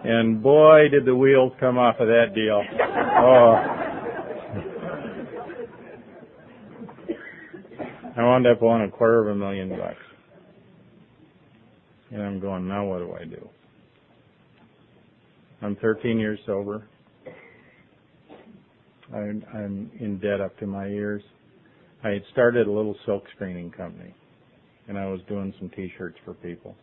[0.04, 2.62] and boy, did the wheels come off of that deal.
[3.18, 3.84] Oh.
[8.16, 9.96] I wound up owing a quarter of a million bucks.
[12.10, 13.48] And I'm going, now what do I do?
[15.62, 16.86] I'm 13 years sober.
[19.12, 21.22] I'm, I'm in debt up to my ears.
[22.04, 24.14] I had started a little silk screening company,
[24.88, 26.76] and I was doing some T-shirts for people.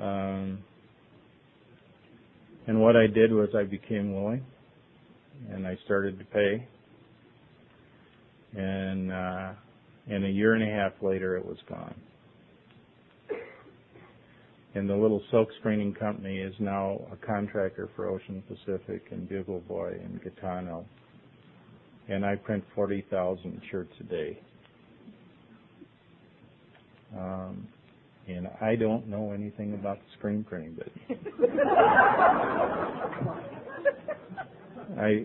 [0.00, 0.64] Um,
[2.66, 4.44] and what I did was I became willing,
[5.50, 6.66] and I started to pay.
[8.56, 9.52] And uh,
[10.08, 11.94] and a year and a half later, it was gone
[14.74, 19.60] and the little silk screening company is now a contractor for Ocean Pacific and Bugle
[19.60, 20.84] Boy and Gitano.
[22.08, 24.38] And I print 40,000 shirts a day.
[27.16, 27.68] Um,
[28.28, 31.18] and I don't know anything about the screen printing business.
[34.98, 35.24] I,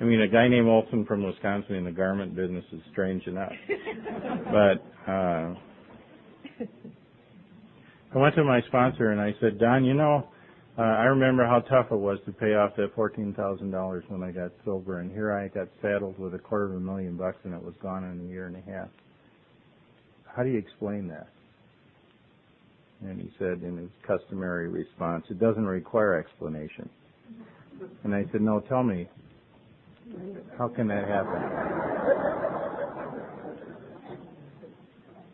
[0.00, 3.52] I mean, a guy named Olson from Wisconsin in the garment business is strange enough,
[4.44, 5.54] but uh,
[8.14, 10.28] I went to my sponsor and I said, Don, you know,
[10.78, 14.22] uh, I remember how tough it was to pay off that fourteen thousand dollars when
[14.22, 17.38] I got sober, and here I got saddled with a quarter of a million bucks,
[17.44, 18.88] and it was gone in a year and a half.
[20.36, 21.28] How do you explain that?
[23.00, 26.90] And he said in his customary response, it doesn't require explanation.
[28.04, 29.08] And I said, no, tell me,
[30.58, 31.42] how can that happen?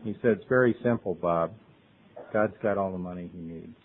[0.04, 1.52] He said, it's very simple, Bob.
[2.32, 3.76] God's got all the money he needs.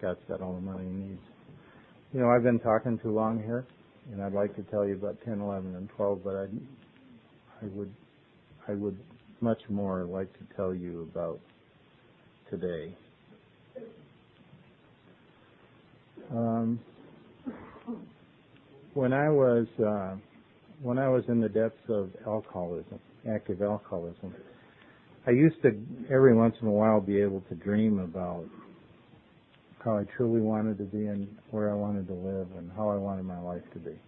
[0.00, 1.22] God's got all the money he needs.
[2.12, 3.66] You know, I've been talking too long here,
[4.12, 6.46] and I'd like to tell you about 10, 11, and 12, but I,
[7.62, 7.92] I would,
[8.68, 8.98] I would
[9.40, 11.40] much more like to tell you about
[12.50, 12.94] today.
[16.30, 16.80] Um,
[18.94, 20.16] when I was uh,
[20.82, 24.34] when I was in the depths of alcoholism, active alcoholism,
[25.26, 25.70] I used to
[26.12, 28.44] every once in a while be able to dream about
[29.84, 32.96] how I truly wanted to be and where I wanted to live and how I
[32.96, 33.98] wanted my life to be.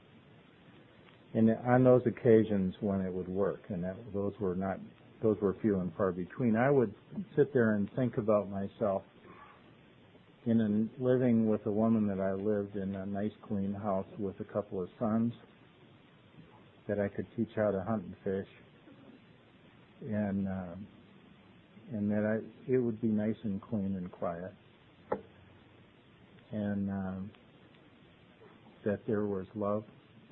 [1.34, 4.78] And on those occasions when it would work, and that, those were not,
[5.22, 6.92] those were few and far between, I would
[7.36, 9.02] sit there and think about myself
[10.44, 14.38] in a, living with a woman that I lived in a nice clean house with
[14.40, 15.32] a couple of sons
[16.86, 18.52] that I could teach how to hunt and fish.
[20.10, 20.86] And um,
[21.92, 24.52] and that I, it would be nice and clean and quiet,
[26.50, 27.30] and um,
[28.84, 29.84] that there was love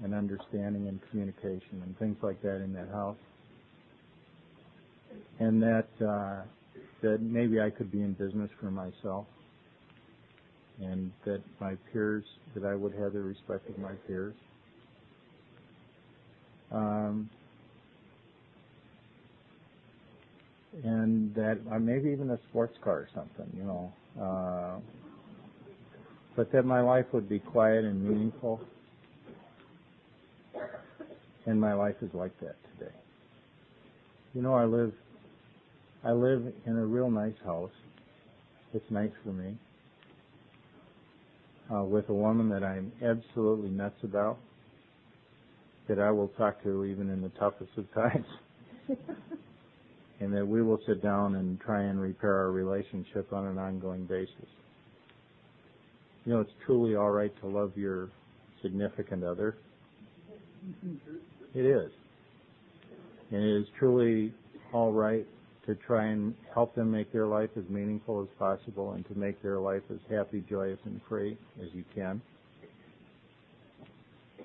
[0.02, 3.16] and understanding and communication and things like that in that house,
[5.38, 6.42] and that uh,
[7.02, 9.26] that maybe I could be in business for myself,
[10.80, 12.24] and that my peers
[12.54, 14.34] that I would have the respect of my peers.
[16.72, 17.28] Um,
[20.84, 23.92] and that uh, maybe even a sports car or something, you know.
[24.20, 24.78] Uh,
[26.36, 28.60] but that my life would be quiet and meaningful.
[31.50, 32.92] And my life is like that today.
[34.34, 34.92] You know, I live,
[36.04, 37.72] I live in a real nice house.
[38.72, 39.56] It's nice for me.
[41.74, 44.38] Uh, with a woman that I'm absolutely nuts about,
[45.88, 48.26] that I will talk to even in the toughest of times.
[50.20, 54.04] and that we will sit down and try and repair our relationship on an ongoing
[54.04, 54.48] basis.
[56.24, 58.08] You know, it's truly all right to love your
[58.62, 59.56] significant other.
[61.54, 61.90] It is.
[63.30, 64.32] And it is truly
[64.72, 65.26] all right
[65.66, 69.42] to try and help them make their life as meaningful as possible and to make
[69.42, 72.20] their life as happy, joyous, and free as you can.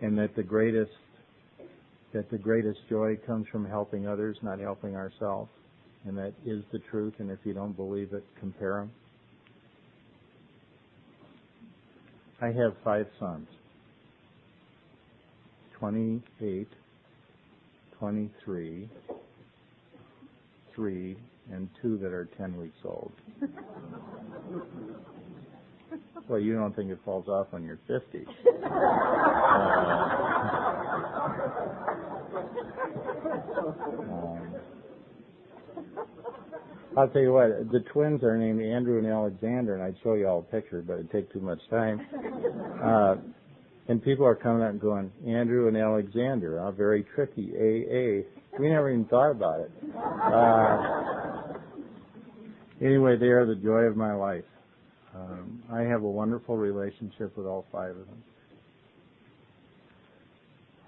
[0.02, 0.92] And that the greatest
[2.14, 5.50] that the greatest joy comes from helping others, not helping ourselves
[6.06, 8.92] and that is the truth, and if you don't believe it, compare them.
[12.42, 13.48] I have five sons
[15.80, 16.68] 28,
[18.00, 18.90] 23,
[20.76, 21.18] 3,
[21.52, 23.12] and two that are 10 weeks old.
[26.28, 28.26] well, you don't think it falls off when you're 50.
[34.12, 34.56] Um,
[36.98, 40.28] I'll tell you what, the twins are named Andrew and Alexander, and I'd show you
[40.28, 42.00] all a picture, but it'd take too much time.
[42.82, 43.16] Uh,
[43.88, 48.24] and people are coming up and going, Andrew and Alexander, oh, very tricky, AA.
[48.60, 49.72] We never even thought about it.
[49.96, 51.54] Uh,
[52.82, 54.46] anyway, they are the joy of my life.
[55.16, 58.24] Um, I have a wonderful relationship with all five of them.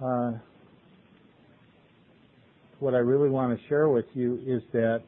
[0.04, 0.32] Uh,
[2.80, 5.02] what I really want to share with you is that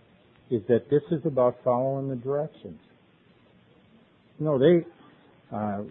[0.50, 2.80] is that this is about following the directions.
[4.40, 4.84] No, they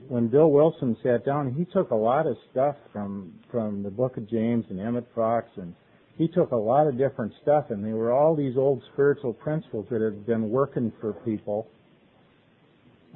[0.08, 4.16] when Bill Wilson sat down, he took a lot of stuff from from the Book
[4.16, 5.74] of James and Emmett Fox, and
[6.16, 9.86] he took a lot of different stuff, and they were all these old spiritual principles
[9.90, 11.66] that have been working for people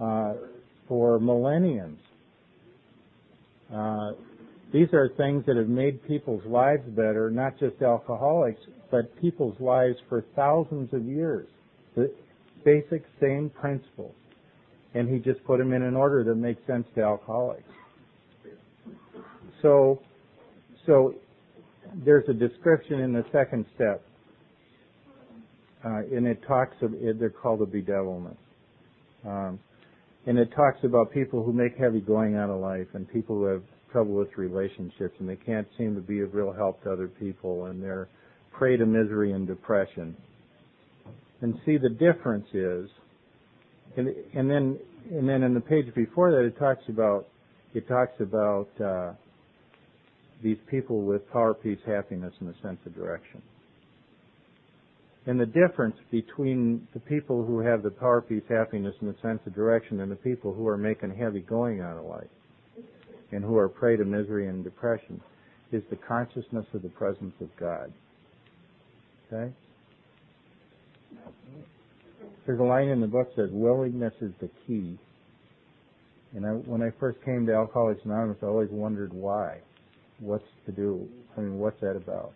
[0.00, 0.34] uh,
[0.88, 2.00] for millenniums.
[3.72, 4.12] Uh,
[4.72, 9.96] these are things that have made people's lives better, not just alcoholics, but people's lives
[10.08, 11.46] for thousands of years.
[11.94, 12.12] The
[12.64, 14.14] basic same principles.
[14.94, 17.62] And he just put them in an order that makes sense to alcoholics.
[19.62, 20.02] So,
[20.86, 21.14] so
[22.04, 24.02] there's a description in the second step,
[25.84, 28.36] uh, and it talks of, they're called a bedevilment.
[29.26, 29.58] Um,
[30.26, 33.44] and it talks about people who make heavy going out of life and people who
[33.44, 37.08] have trouble with relationships and they can't seem to be of real help to other
[37.08, 38.08] people and they're
[38.52, 40.16] prey to misery and depression.
[41.40, 42.88] And see the difference is,
[43.96, 44.78] and, and then
[45.10, 47.26] and then in the page before that it talks about
[47.74, 49.12] it talks about uh,
[50.42, 53.40] these people with power, peace, happiness, and a sense of direction.
[55.24, 59.40] And the difference between the people who have the power, peace, happiness, and the sense
[59.46, 62.26] of direction and the people who are making heavy going out of life
[63.30, 65.20] and who are prey to misery and depression
[65.70, 67.92] is the consciousness of the presence of God.
[69.32, 69.52] Okay?
[72.46, 74.98] There's a line in the book that says willingness is the key.
[76.34, 79.58] And I, when I first came to Alcoholics Anonymous, I always wondered why.
[80.18, 81.08] What's to do?
[81.36, 82.32] I mean, what's that about?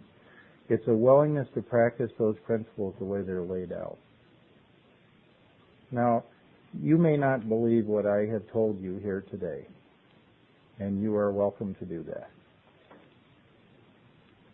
[0.69, 3.99] It's a willingness to practice those principles the way they're laid out.
[5.91, 6.25] Now,
[6.83, 9.67] you may not believe what I have told you here today
[10.79, 12.29] and you are welcome to do that.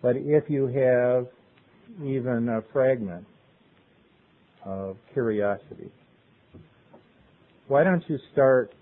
[0.00, 1.26] But if you have
[2.04, 3.26] even a fragment
[4.64, 5.90] of curiosity,
[7.68, 8.72] why don't you start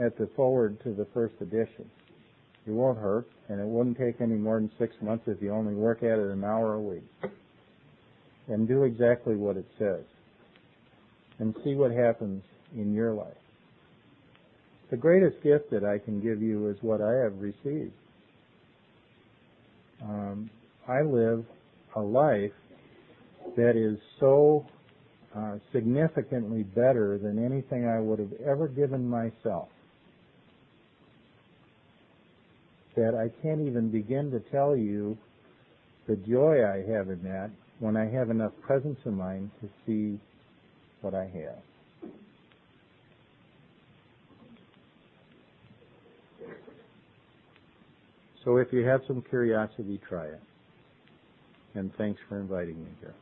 [0.00, 1.90] at the foreword to the first edition?
[2.66, 5.74] It won't hurt, and it wouldn't take any more than six months if you only
[5.74, 7.04] work at it an hour a week.
[8.48, 10.04] And do exactly what it says.
[11.38, 12.42] And see what happens
[12.74, 13.32] in your life.
[14.90, 17.92] The greatest gift that I can give you is what I have received.
[20.02, 20.50] Um,
[20.86, 21.44] I live
[21.94, 22.52] a life
[23.56, 24.66] that is so
[25.38, 29.68] uh, significantly better than anything I would have ever given myself
[32.96, 35.16] that I can't even begin to tell you
[36.08, 40.18] the joy I have in that when I have enough presence of mind to see
[41.02, 41.62] what I have.
[48.44, 50.40] So if you have some curiosity, try it.
[51.74, 53.14] And thanks for inviting me here.